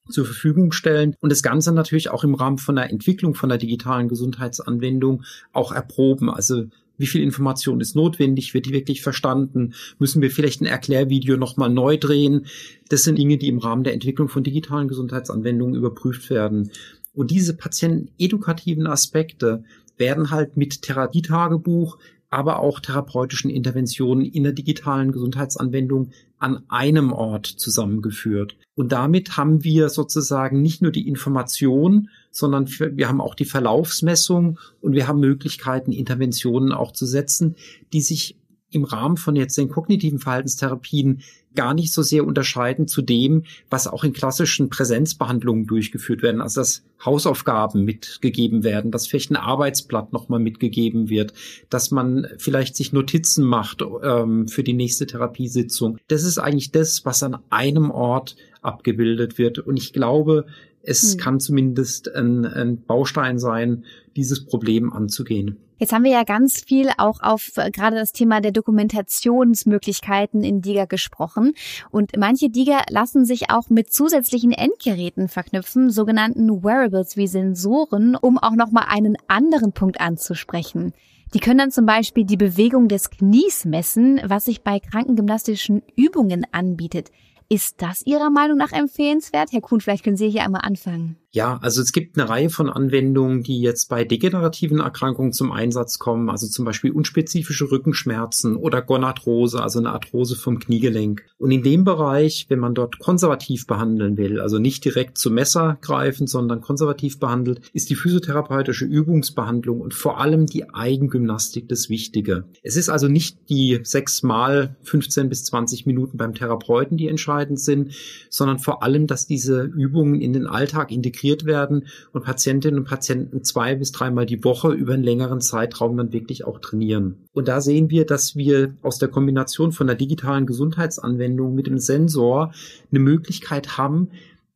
zur 0.09 0.25
Verfügung 0.25 0.71
stellen 0.71 1.15
und 1.21 1.31
das 1.31 1.43
Ganze 1.43 1.71
natürlich 1.71 2.09
auch 2.09 2.23
im 2.23 2.35
Rahmen 2.35 2.57
von 2.57 2.75
der 2.75 2.89
Entwicklung 2.89 3.35
von 3.35 3.49
der 3.49 3.57
digitalen 3.57 4.09
Gesundheitsanwendung 4.09 5.23
auch 5.53 5.71
erproben. 5.71 6.29
Also 6.29 6.65
wie 6.97 7.07
viel 7.07 7.23
Information 7.23 7.79
ist 7.81 7.95
notwendig? 7.95 8.53
Wird 8.53 8.65
die 8.65 8.73
wirklich 8.73 9.01
verstanden? 9.01 9.73
Müssen 9.99 10.21
wir 10.21 10.29
vielleicht 10.29 10.61
ein 10.61 10.67
Erklärvideo 10.67 11.37
nochmal 11.37 11.69
neu 11.69 11.97
drehen? 11.97 12.45
Das 12.89 13.03
sind 13.03 13.17
Dinge, 13.17 13.37
die 13.37 13.47
im 13.47 13.57
Rahmen 13.57 13.83
der 13.83 13.93
Entwicklung 13.93 14.29
von 14.29 14.43
digitalen 14.43 14.87
Gesundheitsanwendungen 14.87 15.75
überprüft 15.75 16.29
werden. 16.29 16.71
Und 17.13 17.31
diese 17.31 17.55
patientenedukativen 17.55 18.87
Aspekte 18.87 19.63
werden 19.97 20.31
halt 20.31 20.57
mit 20.57 20.81
Therapietagebuch, 20.81 21.97
aber 22.33 22.59
auch 22.59 22.79
therapeutischen 22.79 23.51
Interventionen 23.51 24.25
in 24.25 24.43
der 24.43 24.53
digitalen 24.53 25.11
Gesundheitsanwendung 25.11 26.09
an 26.39 26.63
einem 26.67 27.13
Ort 27.13 27.45
zusammengeführt. 27.45 28.57
Und 28.73 28.91
damit 28.91 29.37
haben 29.37 29.63
wir 29.63 29.89
sozusagen 29.89 30.63
nicht 30.63 30.81
nur 30.81 30.91
die 30.91 31.07
Information, 31.07 32.09
sondern 32.31 32.67
wir 32.67 33.07
haben 33.07 33.21
auch 33.21 33.35
die 33.35 33.45
Verlaufsmessung 33.45 34.59
und 34.81 34.93
wir 34.93 35.07
haben 35.07 35.19
Möglichkeiten, 35.19 35.91
Interventionen 35.91 36.71
auch 36.71 36.91
zu 36.91 37.05
setzen, 37.05 37.55
die 37.93 38.01
sich 38.01 38.35
im 38.73 38.83
Rahmen 38.83 39.17
von 39.17 39.35
jetzt 39.35 39.57
den 39.57 39.69
kognitiven 39.69 40.19
Verhaltenstherapien 40.19 41.21
gar 41.55 41.73
nicht 41.73 41.91
so 41.91 42.01
sehr 42.01 42.25
unterscheiden 42.25 42.87
zu 42.87 43.01
dem, 43.01 43.43
was 43.69 43.87
auch 43.87 44.03
in 44.03 44.13
klassischen 44.13 44.69
Präsenzbehandlungen 44.69 45.67
durchgeführt 45.67 46.23
werden. 46.23 46.41
Also 46.41 46.61
dass 46.61 46.83
Hausaufgaben 47.03 47.83
mitgegeben 47.83 48.63
werden, 48.63 48.91
dass 48.91 49.07
vielleicht 49.07 49.31
ein 49.31 49.35
Arbeitsblatt 49.35 50.13
nochmal 50.13 50.39
mitgegeben 50.39 51.09
wird, 51.09 51.33
dass 51.69 51.91
man 51.91 52.27
vielleicht 52.37 52.75
sich 52.75 52.93
Notizen 52.93 53.45
macht 53.45 53.83
ähm, 54.03 54.47
für 54.47 54.63
die 54.63 54.73
nächste 54.73 55.05
Therapiesitzung. 55.05 55.97
Das 56.07 56.23
ist 56.23 56.37
eigentlich 56.37 56.71
das, 56.71 57.05
was 57.05 57.23
an 57.23 57.37
einem 57.49 57.91
Ort 57.91 58.35
abgebildet 58.61 59.37
wird. 59.37 59.59
Und 59.59 59.77
ich 59.77 59.93
glaube, 59.93 60.45
es 60.83 61.13
hm. 61.13 61.19
kann 61.19 61.39
zumindest 61.39 62.13
ein, 62.13 62.45
ein 62.45 62.83
Baustein 62.83 63.39
sein, 63.39 63.85
dieses 64.15 64.45
Problem 64.45 64.93
anzugehen. 64.93 65.57
Jetzt 65.79 65.91
haben 65.91 66.03
wir 66.03 66.11
ja 66.11 66.23
ganz 66.23 66.61
viel 66.61 66.89
auch 66.97 67.19
auf 67.21 67.51
äh, 67.57 67.71
gerade 67.71 67.95
das 67.95 68.11
Thema 68.13 68.39
der 68.41 68.51
Dokumentationsmöglichkeiten 68.51 70.43
in 70.43 70.61
DIGA 70.61 70.85
gesprochen. 70.85 71.53
Und 71.89 72.11
manche 72.17 72.49
DIGA 72.49 72.83
lassen 72.89 73.25
sich 73.25 73.49
auch 73.49 73.69
mit 73.69 73.91
zusätzlichen 73.91 74.51
Endgeräten 74.51 75.27
verknüpfen, 75.27 75.89
sogenannten 75.89 76.63
Wearables 76.63 77.17
wie 77.17 77.27
Sensoren, 77.27 78.15
um 78.15 78.37
auch 78.37 78.55
nochmal 78.55 78.85
einen 78.87 79.17
anderen 79.27 79.73
Punkt 79.73 79.99
anzusprechen. 79.99 80.93
Die 81.33 81.39
können 81.39 81.57
dann 81.57 81.71
zum 81.71 81.87
Beispiel 81.87 82.25
die 82.25 82.37
Bewegung 82.37 82.87
des 82.87 83.09
Knies 83.09 83.65
messen, 83.65 84.21
was 84.23 84.45
sich 84.45 84.61
bei 84.61 84.79
krankengymnastischen 84.79 85.81
Übungen 85.95 86.45
anbietet. 86.51 87.09
Ist 87.53 87.83
das 87.83 88.01
Ihrer 88.07 88.31
Meinung 88.31 88.57
nach 88.57 88.71
empfehlenswert? 88.71 89.51
Herr 89.51 89.61
Kuhn, 89.61 89.79
vielleicht 89.79 90.03
können 90.03 90.17
Sie 90.17 90.27
hier 90.27 90.43
einmal 90.43 90.61
anfangen. 90.61 91.22
Ja, 91.35 91.57
also 91.63 91.81
es 91.81 91.93
gibt 91.93 92.15
eine 92.15 92.29
Reihe 92.29 92.51
von 92.51 92.69
Anwendungen, 92.69 93.41
die 93.41 93.59
jetzt 93.59 93.89
bei 93.89 94.03
degenerativen 94.03 94.79
Erkrankungen 94.79 95.33
zum 95.33 95.51
Einsatz 95.51 95.97
kommen, 95.97 96.29
also 96.29 96.45
zum 96.45 96.63
Beispiel 96.63 96.91
unspezifische 96.91 97.71
Rückenschmerzen 97.71 98.55
oder 98.55 98.83
Gonarthrose, 98.83 99.59
also 99.59 99.79
eine 99.79 99.89
Arthrose 99.89 100.35
vom 100.35 100.59
Kniegelenk. 100.59 101.23
Und 101.39 101.49
in 101.49 101.63
dem 101.63 101.85
Bereich, 101.85 102.45
wenn 102.49 102.59
man 102.59 102.75
dort 102.75 102.99
konservativ 102.99 103.65
behandeln 103.65 104.15
will, 104.15 104.39
also 104.39 104.59
nicht 104.59 104.85
direkt 104.85 105.17
zum 105.17 105.33
Messer 105.33 105.79
greifen, 105.81 106.27
sondern 106.27 106.61
konservativ 106.61 107.19
behandelt, 107.19 107.61
ist 107.73 107.89
die 107.89 107.95
physiotherapeutische 107.95 108.85
Übungsbehandlung 108.85 109.81
und 109.81 109.95
vor 109.95 110.21
allem 110.21 110.45
die 110.45 110.69
Eigengymnastik 110.69 111.67
das 111.67 111.89
Wichtige. 111.89 112.43
Es 112.61 112.75
ist 112.75 112.89
also 112.89 113.07
nicht 113.07 113.49
die 113.49 113.79
sechs 113.81 114.21
mal 114.21 114.75
15 114.83 115.29
bis 115.29 115.45
20 115.45 115.87
Minuten 115.87 116.15
beim 116.15 116.35
Therapeuten, 116.35 116.95
die 116.95 117.07
entscheidend 117.07 117.59
sind, 117.59 117.95
sondern 118.29 118.59
vor 118.59 118.83
allem, 118.83 119.07
dass 119.07 119.25
diese 119.25 119.63
Übungen 119.63 120.21
in 120.21 120.33
den 120.33 120.45
Alltag 120.45 120.91
integriert 120.91 121.22
integriert 121.23 121.45
werden 121.45 121.87
und 122.11 122.23
Patientinnen 122.23 122.79
und 122.79 122.85
Patienten 122.85 123.43
zwei 123.43 123.75
bis 123.75 123.91
dreimal 123.91 124.25
die 124.25 124.43
Woche 124.43 124.71
über 124.71 124.93
einen 124.93 125.03
längeren 125.03 125.41
Zeitraum 125.41 125.97
dann 125.97 126.13
wirklich 126.13 126.45
auch 126.45 126.59
trainieren. 126.59 127.25
Und 127.33 127.47
da 127.47 127.61
sehen 127.61 127.89
wir, 127.89 128.05
dass 128.05 128.35
wir 128.35 128.75
aus 128.81 128.99
der 128.99 129.09
Kombination 129.09 129.71
von 129.71 129.87
der 129.87 129.95
digitalen 129.95 130.45
Gesundheitsanwendung 130.45 131.55
mit 131.55 131.67
dem 131.67 131.77
Sensor 131.77 132.53
eine 132.91 132.99
Möglichkeit 132.99 133.77
haben, 133.77 134.09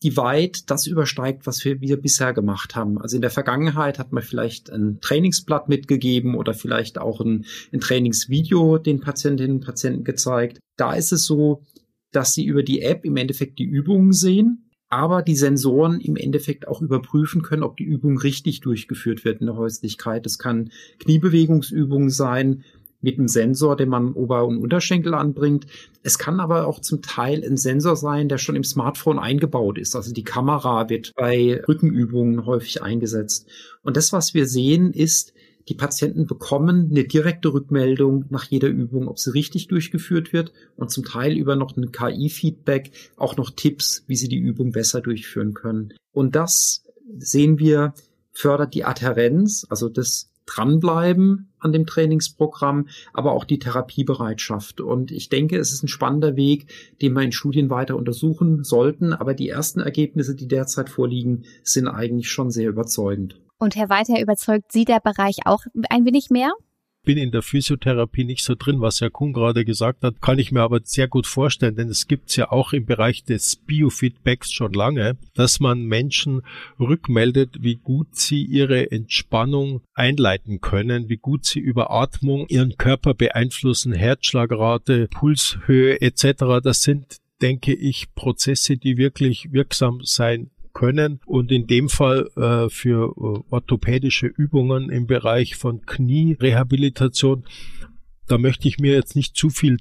die 0.03 0.15
weit 0.15 0.69
das 0.69 0.85
übersteigt, 0.85 1.47
was 1.47 1.65
wir, 1.65 1.81
wir 1.81 1.99
bisher 1.99 2.31
gemacht 2.33 2.75
haben. 2.75 2.99
Also 3.01 3.15
in 3.15 3.21
der 3.23 3.31
Vergangenheit 3.31 3.97
hat 3.97 4.11
man 4.11 4.21
vielleicht 4.21 4.69
ein 4.69 4.99
Trainingsblatt 5.01 5.69
mitgegeben 5.69 6.35
oder 6.35 6.53
vielleicht 6.53 6.99
auch 6.99 7.19
ein, 7.19 7.45
ein 7.73 7.79
Trainingsvideo 7.79 8.77
den 8.77 9.01
Patientinnen 9.01 9.57
und 9.57 9.65
Patienten 9.65 10.03
gezeigt. 10.03 10.59
Da 10.77 10.93
ist 10.93 11.11
es 11.11 11.25
so, 11.25 11.63
dass 12.11 12.33
sie 12.33 12.45
über 12.45 12.61
die 12.61 12.83
App 12.83 13.05
im 13.05 13.17
Endeffekt 13.17 13.57
die 13.57 13.63
Übungen 13.63 14.13
sehen 14.13 14.66
aber 14.89 15.21
die 15.21 15.35
Sensoren 15.35 15.99
im 15.99 16.15
Endeffekt 16.15 16.67
auch 16.67 16.81
überprüfen 16.81 17.41
können, 17.41 17.63
ob 17.63 17.77
die 17.77 17.83
Übung 17.83 18.17
richtig 18.17 18.61
durchgeführt 18.61 19.25
wird 19.25 19.41
in 19.41 19.47
der 19.47 19.57
Häuslichkeit. 19.57 20.25
Es 20.25 20.39
kann 20.39 20.71
Kniebewegungsübungen 20.99 22.09
sein 22.09 22.63
mit 23.01 23.19
einem 23.19 23.27
Sensor, 23.27 23.75
den 23.75 23.89
man 23.89 24.13
Ober- 24.13 24.45
und 24.45 24.57
Unterschenkel 24.57 25.13
anbringt. 25.13 25.67
Es 26.03 26.17
kann 26.17 26.39
aber 26.39 26.67
auch 26.67 26.79
zum 26.79 27.01
Teil 27.01 27.43
ein 27.43 27.57
Sensor 27.57 27.95
sein, 27.95 28.27
der 28.27 28.37
schon 28.37 28.55
im 28.55 28.63
Smartphone 28.63 29.19
eingebaut 29.19 29.77
ist. 29.77 29.95
Also 29.95 30.13
die 30.13 30.23
Kamera 30.23 30.89
wird 30.89 31.13
bei 31.15 31.61
Rückenübungen 31.67 32.45
häufig 32.45 32.81
eingesetzt. 32.81 33.47
Und 33.83 33.97
das, 33.97 34.13
was 34.13 34.33
wir 34.33 34.47
sehen, 34.47 34.93
ist, 34.93 35.33
die 35.69 35.75
Patienten 35.75 36.27
bekommen 36.27 36.89
eine 36.91 37.03
direkte 37.03 37.53
Rückmeldung 37.53 38.25
nach 38.29 38.45
jeder 38.45 38.69
Übung, 38.69 39.07
ob 39.07 39.19
sie 39.19 39.33
richtig 39.33 39.67
durchgeführt 39.67 40.31
wird 40.31 40.53
und 40.75 40.91
zum 40.91 41.03
Teil 41.03 41.35
über 41.35 41.55
noch 41.55 41.75
ein 41.75 41.91
KI-Feedback 41.91 42.91
auch 43.17 43.35
noch 43.37 43.51
Tipps, 43.51 44.03
wie 44.07 44.15
sie 44.15 44.29
die 44.29 44.37
Übung 44.37 44.71
besser 44.71 45.01
durchführen 45.01 45.53
können. 45.53 45.93
Und 46.13 46.35
das 46.35 46.83
sehen 47.17 47.59
wir 47.59 47.93
fördert 48.31 48.75
die 48.75 48.85
Adherenz, 48.85 49.65
also 49.69 49.89
das 49.89 50.29
Dranbleiben 50.45 51.49
an 51.59 51.73
dem 51.73 51.85
Trainingsprogramm, 51.85 52.87
aber 53.13 53.33
auch 53.33 53.43
die 53.43 53.59
Therapiebereitschaft. 53.59 54.79
Und 54.79 55.11
ich 55.11 55.29
denke, 55.29 55.57
es 55.57 55.73
ist 55.73 55.83
ein 55.83 55.89
spannender 55.89 56.35
Weg, 56.35 56.67
den 57.01 57.13
wir 57.13 57.21
in 57.21 57.31
Studien 57.31 57.69
weiter 57.69 57.97
untersuchen 57.97 58.63
sollten. 58.63 59.11
Aber 59.11 59.33
die 59.33 59.49
ersten 59.49 59.81
Ergebnisse, 59.81 60.35
die 60.35 60.47
derzeit 60.47 60.89
vorliegen, 60.89 61.43
sind 61.63 61.87
eigentlich 61.87 62.29
schon 62.29 62.49
sehr 62.49 62.69
überzeugend. 62.69 63.39
Und 63.59 63.75
Herr 63.75 63.89
Weiter, 63.89 64.21
überzeugt 64.21 64.71
Sie 64.71 64.85
der 64.85 64.99
Bereich 64.99 65.45
auch 65.45 65.61
ein 65.89 66.05
wenig 66.05 66.29
mehr? 66.29 66.53
bin 67.07 67.17
in 67.17 67.31
der 67.31 67.41
Physiotherapie 67.41 68.25
nicht 68.25 68.43
so 68.43 68.53
drin, 68.53 68.81
was 68.81 68.99
Herr 68.99 69.09
Kuhn 69.09 69.31
gerade 69.31 69.63
gesagt 69.63 70.03
hat, 70.03 70.21
kann 70.21 70.39
ich 70.39 70.51
mir 70.51 70.59
aber 70.59 70.81
sehr 70.83 71.07
gut 71.07 71.25
vorstellen, 71.25 71.77
denn 71.77 71.87
es 71.87 72.07
gibt 72.07 72.29
es 72.29 72.35
ja 72.35 72.51
auch 72.51 72.73
im 72.73 72.85
Bereich 72.85 73.23
des 73.23 73.55
Biofeedbacks 73.55 74.51
schon 74.51 74.73
lange, 74.73 75.15
dass 75.33 75.61
man 75.61 75.85
Menschen 75.85 76.41
rückmeldet, 76.77 77.59
wie 77.61 77.75
gut 77.75 78.17
sie 78.17 78.43
ihre 78.43 78.91
Entspannung 78.91 79.83
einleiten 79.93 80.59
können, 80.59 81.07
wie 81.07 81.15
gut 81.15 81.45
sie 81.45 81.59
über 81.59 81.91
Atmung 81.91 82.45
ihren 82.49 82.75
Körper 82.77 83.13
beeinflussen, 83.13 83.93
Herzschlagrate, 83.93 85.07
Pulshöhe 85.07 86.01
etc. 86.01 86.61
Das 86.61 86.83
sind 86.83 87.19
denke 87.41 87.73
ich, 87.73 88.13
Prozesse, 88.15 88.77
die 88.77 88.97
wirklich 88.97 89.51
wirksam 89.53 90.01
sein 90.03 90.49
können 90.77 91.19
und 91.25 91.51
in 91.51 91.65
dem 91.65 91.89
Fall 91.89 92.29
äh, 92.35 92.69
für 92.69 93.07
äh, 93.17 93.43
orthopädische 93.49 94.27
Übungen 94.27 94.91
im 94.91 95.07
Bereich 95.07 95.55
von 95.55 95.81
Knierehabilitation, 95.87 97.45
da 98.27 98.37
möchte 98.37 98.67
ich 98.67 98.77
mir 98.77 98.93
jetzt 98.93 99.15
nicht 99.15 99.35
zu 99.35 99.49
viel 99.49 99.77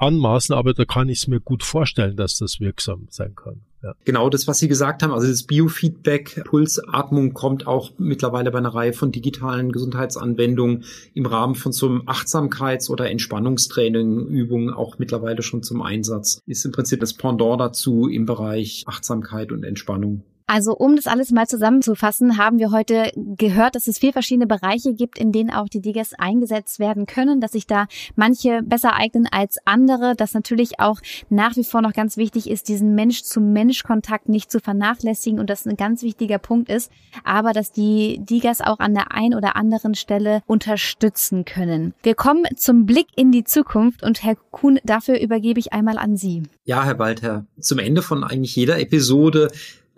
anmaßen, 0.00 0.54
aber 0.54 0.74
da 0.74 0.84
kann 0.84 1.08
ich 1.08 1.20
es 1.20 1.26
mir 1.28 1.40
gut 1.40 1.62
vorstellen, 1.62 2.16
dass 2.16 2.38
das 2.38 2.60
wirksam 2.60 3.06
sein 3.10 3.34
kann. 3.34 3.60
Ja. 3.82 3.94
Genau 4.04 4.28
das, 4.28 4.48
was 4.48 4.58
Sie 4.58 4.66
gesagt 4.66 5.02
haben, 5.02 5.12
also 5.12 5.28
das 5.28 5.44
Biofeedback, 5.44 6.42
Pulsatmung 6.44 7.32
kommt 7.32 7.68
auch 7.68 7.92
mittlerweile 7.96 8.50
bei 8.50 8.58
einer 8.58 8.74
Reihe 8.74 8.92
von 8.92 9.12
digitalen 9.12 9.70
Gesundheitsanwendungen 9.70 10.84
im 11.14 11.26
Rahmen 11.26 11.54
von 11.54 11.70
so 11.70 11.86
einem 11.86 12.02
Achtsamkeits- 12.02 12.90
oder 12.90 13.08
Entspannungstraining, 13.08 14.26
Übungen 14.26 14.74
auch 14.74 14.98
mittlerweile 14.98 15.42
schon 15.42 15.62
zum 15.62 15.82
Einsatz. 15.82 16.40
Ist 16.46 16.64
im 16.64 16.72
Prinzip 16.72 16.98
das 16.98 17.14
Pendant 17.14 17.60
dazu 17.60 18.08
im 18.08 18.26
Bereich 18.26 18.82
Achtsamkeit 18.86 19.52
und 19.52 19.62
Entspannung. 19.62 20.24
Also 20.50 20.74
um 20.74 20.96
das 20.96 21.06
alles 21.06 21.30
mal 21.30 21.46
zusammenzufassen, 21.46 22.38
haben 22.38 22.58
wir 22.58 22.70
heute 22.70 23.12
gehört, 23.14 23.74
dass 23.74 23.86
es 23.86 23.98
vier 23.98 24.14
verschiedene 24.14 24.46
Bereiche 24.46 24.94
gibt, 24.94 25.18
in 25.18 25.30
denen 25.30 25.50
auch 25.50 25.68
die 25.68 25.82
Digas 25.82 26.14
eingesetzt 26.14 26.78
werden 26.78 27.04
können, 27.04 27.42
dass 27.42 27.52
sich 27.52 27.66
da 27.66 27.86
manche 28.16 28.62
besser 28.62 28.94
eignen 28.94 29.28
als 29.30 29.58
andere, 29.66 30.14
dass 30.16 30.32
natürlich 30.32 30.80
auch 30.80 31.00
nach 31.28 31.54
wie 31.56 31.64
vor 31.64 31.82
noch 31.82 31.92
ganz 31.92 32.16
wichtig 32.16 32.48
ist, 32.48 32.68
diesen 32.68 32.94
Mensch-zu-Mensch-Kontakt 32.94 34.30
nicht 34.30 34.50
zu 34.50 34.58
vernachlässigen 34.58 35.38
und 35.38 35.50
das 35.50 35.66
ein 35.66 35.76
ganz 35.76 36.02
wichtiger 36.02 36.38
Punkt 36.38 36.70
ist, 36.70 36.90
aber 37.24 37.52
dass 37.52 37.70
die 37.70 38.18
Digas 38.22 38.62
auch 38.62 38.78
an 38.78 38.94
der 38.94 39.12
einen 39.12 39.34
oder 39.34 39.54
anderen 39.54 39.94
Stelle 39.94 40.40
unterstützen 40.46 41.44
können. 41.44 41.92
Wir 42.02 42.14
kommen 42.14 42.46
zum 42.56 42.86
Blick 42.86 43.08
in 43.16 43.32
die 43.32 43.44
Zukunft 43.44 44.02
und 44.02 44.22
Herr 44.22 44.36
Kuhn, 44.50 44.80
dafür 44.82 45.20
übergebe 45.20 45.60
ich 45.60 45.74
einmal 45.74 45.98
an 45.98 46.16
Sie. 46.16 46.44
Ja, 46.64 46.84
Herr 46.84 46.98
Walter, 46.98 47.44
zum 47.60 47.78
Ende 47.78 48.00
von 48.00 48.24
eigentlich 48.24 48.56
jeder 48.56 48.80
Episode 48.80 49.50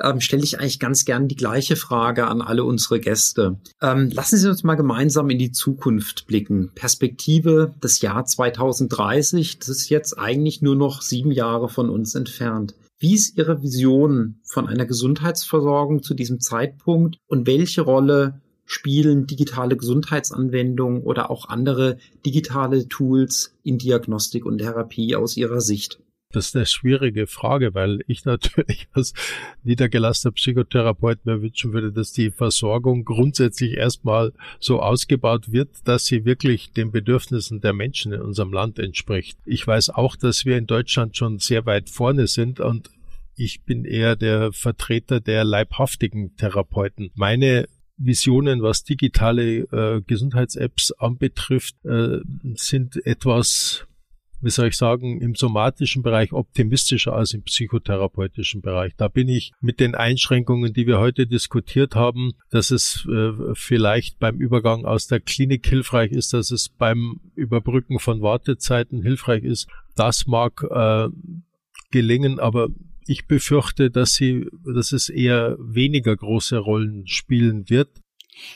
ähm, 0.03 0.21
stelle 0.21 0.43
ich 0.43 0.59
eigentlich 0.59 0.79
ganz 0.79 1.05
gern 1.05 1.29
die 1.29 1.37
gleiche 1.37 1.77
Frage 1.77 2.27
an 2.27 2.43
alle 2.43 2.65
unsere 2.65 3.01
Gäste. 3.01 3.59
Ähm, 3.81 4.11
lassen 4.11 4.37
Sie 4.37 4.49
uns 4.49 4.65
mal 4.65 4.75
gemeinsam 4.75 5.31
in 5.31 5.39
die 5.39 5.53
Zukunft 5.53 6.27
blicken. 6.27 6.71
Perspektive 6.75 7.75
des 7.83 8.01
Jahr 8.01 8.25
2030, 8.25 9.59
das 9.59 9.69
ist 9.69 9.89
jetzt 9.89 10.19
eigentlich 10.19 10.63
nur 10.63 10.77
noch 10.77 11.03
sieben 11.03 11.33
Jahre 11.33 11.69
von 11.69 11.91
uns 11.91 12.15
entfernt. 12.15 12.75
Wie 12.99 13.15
ist 13.15 13.39
Ihre 13.39 13.63
Vision 13.63 14.41
von 14.45 14.69
einer 14.69 14.85
Gesundheitsversorgung 14.85 16.03
zu 16.03 16.15
diesem 16.15 16.39
Zeitpunkt 16.39 17.17
und 17.29 17.47
welche 17.47 17.81
Rolle 17.81 18.41
spielen 18.67 19.27
digitale 19.27 19.77
Gesundheitsanwendungen 19.77 21.03
oder 21.03 21.31
auch 21.31 21.49
andere 21.49 21.97
digitale 22.25 22.87
Tools 22.89 23.55
in 23.65 23.79
Diagnostik 23.79 24.45
und 24.45 24.59
Therapie 24.59 25.17
aus 25.17 25.37
Ihrer 25.37 25.61
Sicht? 25.61 25.99
Das 26.33 26.47
ist 26.47 26.57
eine 26.57 26.67
schwierige 26.67 27.27
Frage, 27.27 27.75
weil 27.75 28.01
ich 28.07 28.25
natürlich 28.25 28.89
als 28.93 29.15
niedergelassener 29.65 30.33
Psychotherapeut 30.33 31.27
mir 31.27 31.43
wünschen 31.43 31.73
würde, 31.73 31.93
dass 31.93 32.13
die 32.13 32.31
Versorgung 32.31 33.05
grundsätzlich 33.05 33.77
erstmal 33.77 34.33
so 34.61 34.81
ausgebaut 34.81 35.53
wird, 35.53 35.71
dass 35.85 36.07
sie 36.07 36.25
wirklich 36.25 36.73
den 36.73 36.93
Bedürfnissen 36.93 37.61
der 37.61 37.73
Menschen 37.73 38.13
in 38.13 38.23
unserem 38.23 38.53
Land 38.53 38.79
entspricht. 38.79 39.39
Ich 39.45 39.67
weiß 39.67 39.91
auch, 39.91 40.17
dass 40.17 40.45
wir 40.45 40.57
in 40.57 40.67
Deutschland 40.67 41.17
schon 41.17 41.39
sehr 41.39 41.67
weit 41.67 41.91
vorne 41.91 42.27
sind 42.27 42.61
und 42.61 42.91
ich 43.37 43.63
bin 43.65 43.85
eher 43.85 44.17
der 44.17 44.53
Vertreter 44.53 45.21
der 45.21 45.45
leibhaftigen 45.45 46.37
Therapeuten. 46.37 47.11
Meine 47.15 47.69
Visionen, 47.97 48.63
was 48.63 48.85
digitale 48.85 49.61
äh, 49.73 50.03
Gesundheits-Apps 50.07 50.93
anbetrifft, 50.93 51.75
äh, 51.85 52.19
sind 52.55 53.05
etwas 53.05 53.87
wie 54.41 54.51
soll 54.51 54.69
ich 54.69 54.77
sagen, 54.77 55.21
im 55.21 55.35
somatischen 55.35 56.03
Bereich 56.03 56.33
optimistischer 56.33 57.13
als 57.15 57.35
im 57.35 57.43
psychotherapeutischen 57.43 58.63
Bereich. 58.63 58.95
Da 58.97 59.09
bin 59.09 59.29
ich 59.29 59.53
mit 59.61 59.81
den 59.81 59.95
Einschränkungen, 59.95 60.73
die 60.73 60.87
wir 60.87 60.99
heute 60.99 61.27
diskutiert 61.27 61.95
haben, 61.95 62.33
dass 62.51 62.71
es 62.71 63.07
äh, 63.11 63.33
vielleicht 63.55 64.19
beim 64.19 64.39
Übergang 64.39 64.85
aus 64.85 65.07
der 65.07 65.21
Klinik 65.21 65.67
hilfreich 65.67 66.13
ist, 66.13 66.33
dass 66.33 66.51
es 66.51 66.69
beim 66.69 67.21
Überbrücken 67.35 67.99
von 67.99 68.23
Wartezeiten 68.23 69.03
hilfreich 69.03 69.45
ist. 69.45 69.69
Das 69.95 70.27
mag 70.27 70.65
äh, 70.71 71.09
gelingen, 71.91 72.39
aber 72.39 72.69
ich 73.07 73.27
befürchte, 73.27 73.91
dass 73.91 74.15
sie, 74.15 74.47
dass 74.65 74.93
es 74.93 75.09
eher 75.09 75.57
weniger 75.59 76.17
große 76.17 76.59
Rollen 76.59 77.07
spielen 77.07 77.69
wird. 77.69 77.89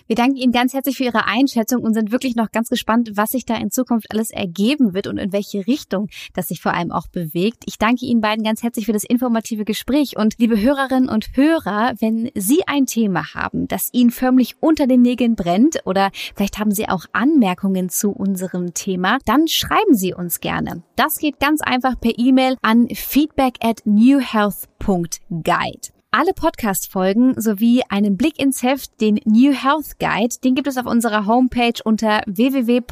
Wir 0.07 0.17
danken 0.17 0.37
Ihnen 0.37 0.53
ganz 0.53 0.75
herzlich 0.75 0.97
für 0.97 1.05
Ihre 1.05 1.27
Einschätzung 1.27 1.83
und 1.83 1.95
sind 1.95 2.13
wirklich 2.13 2.37
noch 2.37 2.53
ganz 2.53 2.69
gespannt, 2.69 3.13
was 3.15 3.31
sich 3.31 3.45
da 3.45 3.57
in 3.57 3.71
Zukunft 3.71 4.11
alles 4.11 4.31
ergeben 4.31 4.95
wird 4.95 5.07
und 5.07 5.19
in 5.19 5.33
welche 5.33 5.67
Richtung 5.67 6.09
das 6.33 6.49
sich 6.49 6.61
vor 6.61 6.75
allem 6.75 6.93
auch 6.93 7.09
bewegt. 7.09 7.65
Ich 7.67 7.79
danke 7.79 8.07
Ihnen 8.07 8.21
beiden 8.21 8.45
ganz 8.45 8.63
herzlich 8.63 8.87
für 8.87 8.93
das 8.93 9.05
informative 9.05 9.65
Gespräch 9.65 10.17
und 10.17 10.35
liebe 10.39 10.61
Hörerinnen 10.61 11.09
und 11.09 11.37
Hörer, 11.37 11.95
wenn 12.01 12.31
Sie 12.35 12.67
ein 12.67 12.87
Thema 12.87 13.35
haben, 13.35 13.69
das 13.69 13.91
Ihnen 13.93 14.11
förmlich 14.11 14.57
unter 14.61 14.87
den 14.87 15.03
Nägeln 15.03 15.37
brennt 15.37 15.79
oder 15.85 16.11
vielleicht 16.35 16.59
haben 16.59 16.73
Sie 16.73 16.89
auch 16.89 17.07
Anmerkungen 17.13 17.89
zu 17.89 18.11
unserem 18.11 18.75
Thema, 18.75 19.19
dann 19.25 19.49
schreiben 19.49 19.95
Sie 19.95 20.15
uns 20.15 20.41
gerne. 20.41 20.83
Das 20.97 21.19
geht 21.19 21.41
ganz 21.41 21.61
einfach 21.61 22.01
per 22.01 22.13
E-Mail 22.17 22.57
an 22.63 22.89
feedback 22.89 23.57
at 23.61 23.81
newhealth.guide. 23.85 25.94
Alle 26.17 26.33
Podcast-Folgen 26.33 27.41
sowie 27.41 27.83
einen 27.89 28.17
Blick 28.17 28.39
ins 28.39 28.63
Heft, 28.63 29.01
den 29.01 29.19
New 29.25 29.53
Health 29.53 29.99
Guide, 29.99 30.37
den 30.45 30.55
gibt 30.55 30.69
es 30.69 30.79
auf 30.79 30.87
unserer 30.87 31.27
Homepage 31.27 31.83
unter 31.83 32.21
www 32.27 32.83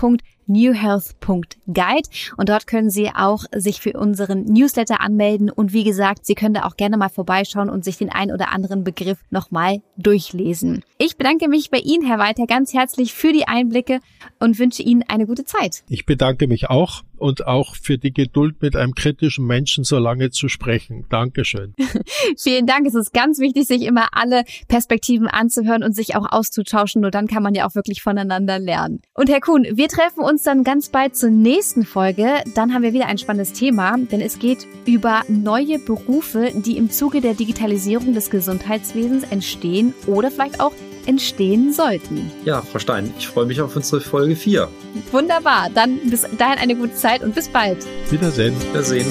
newhealth.guide 0.47 2.09
und 2.37 2.49
dort 2.49 2.67
können 2.67 2.91
Sie 2.91 3.11
auch 3.11 3.45
sich 3.55 3.81
für 3.81 3.93
unseren 3.93 4.45
Newsletter 4.45 5.01
anmelden 5.01 5.51
und 5.51 5.73
wie 5.73 5.85
gesagt, 5.85 6.27
Sie 6.27 6.35
können 6.35 6.55
da 6.55 6.65
auch 6.65 6.77
gerne 6.77 6.97
mal 6.97 7.09
vorbeischauen 7.09 7.71
und 7.71 7.85
sich 7.85 7.99
den 7.99 8.11
ein 8.11 8.31
oder 8.31 8.53
anderen 8.53 8.85
Begriff 8.85 9.19
nochmal 9.31 9.83
durchlesen. 9.97 10.83
Ich 10.99 11.17
bedanke 11.17 11.49
mich 11.49 11.71
bei 11.71 11.79
Ihnen, 11.79 12.07
Herr 12.07 12.19
Walter, 12.19 12.47
ganz 12.47 12.73
herzlich 12.73 13.15
für 13.15 13.33
die 13.33 13.49
Einblicke 13.49 14.01
und 14.39 14.59
wünsche 14.59 14.83
Ihnen 14.83 15.05
eine 15.09 15.27
gute 15.27 15.45
Zeit. 15.45 15.85
Ich 15.89 16.07
bedanke 16.07 16.47
mich 16.47 16.69
auch 16.71 17.03
und 17.23 17.47
auch 17.47 17.77
für 17.77 17.99
die 17.99 18.13
Geduld, 18.13 18.61
mit 18.61 18.75
einem 18.75 18.95
kritischen 18.95 19.47
Menschen 19.47 19.85
so 19.85 19.99
lange 19.99 20.31
zu 20.31 20.49
sprechen. 20.49 21.07
Dankeschön. 21.09 21.75
Vielen 22.37 22.67
Dank. 22.67 22.87
Es 22.87 22.95
ist 22.95 23.15
ganz 23.15 23.39
wichtig, 23.39 23.67
sich 23.67 23.83
immer 23.83 24.09
alle 24.13 24.43
Perspektiven 24.67 25.29
anzuhören 25.29 25.85
und 25.85 25.95
sich 25.95 26.17
auch 26.17 26.27
auszutauschen. 26.31 27.01
Nur 27.01 27.13
dann 27.13 27.29
kann 27.29 27.43
man 27.43 27.55
ja 27.55 27.67
auch 27.67 27.77
wirklich 27.77 28.03
voneinander 28.03 28.59
lernen. 28.59 29.01
Und 29.15 29.31
Herr 29.31 29.41
Kuhn, 29.41 29.65
wir 29.71 29.89
treffen 29.89 30.25
uns 30.25 30.43
dann 30.43 30.65
ganz 30.65 30.89
bald 30.89 31.17
zur 31.17 31.31
nächsten 31.31 31.85
Folge. 31.85 32.43
Dann 32.55 32.75
haben 32.75 32.83
wir 32.83 32.93
wieder 32.93 33.07
ein 33.07 33.19
spannendes 33.19 33.53
Thema, 33.53 33.97
denn 33.97 34.21
es 34.21 34.41
geht 34.41 34.67
über 34.85 35.23
neue 35.29 35.79
Berufe, 35.79 36.51
die 36.55 36.77
im 36.77 36.91
Zuge 36.91 37.21
der 37.21 37.35
Digitalisierung 37.35 38.15
des 38.15 38.31
Gesundheitswesens 38.31 39.23
entstehen 39.31 39.95
oder 40.09 40.33
vielleicht 40.33 40.61
auch 40.61 40.73
entstehen 41.07 41.73
sollten. 41.73 42.31
Ja, 42.45 42.63
Frau 42.63 42.79
Stein, 42.79 43.13
ich 43.19 43.29
freue 43.29 43.47
mich 43.47 43.61
auf 43.61 43.75
unsere 43.77 44.01
Folge 44.01 44.37
4. 44.37 44.69
Wunderbar, 45.11 45.69
dann 45.75 45.99
bis 46.11 46.27
dahin 46.39 46.59
eine 46.59 46.77
gute 46.77 46.95
Zeit 46.95 47.23
und 47.23 47.35
bis 47.35 47.49
bald. 47.49 47.79
Wiedersehen. 48.11 48.55
Wiedersehen. 48.71 49.07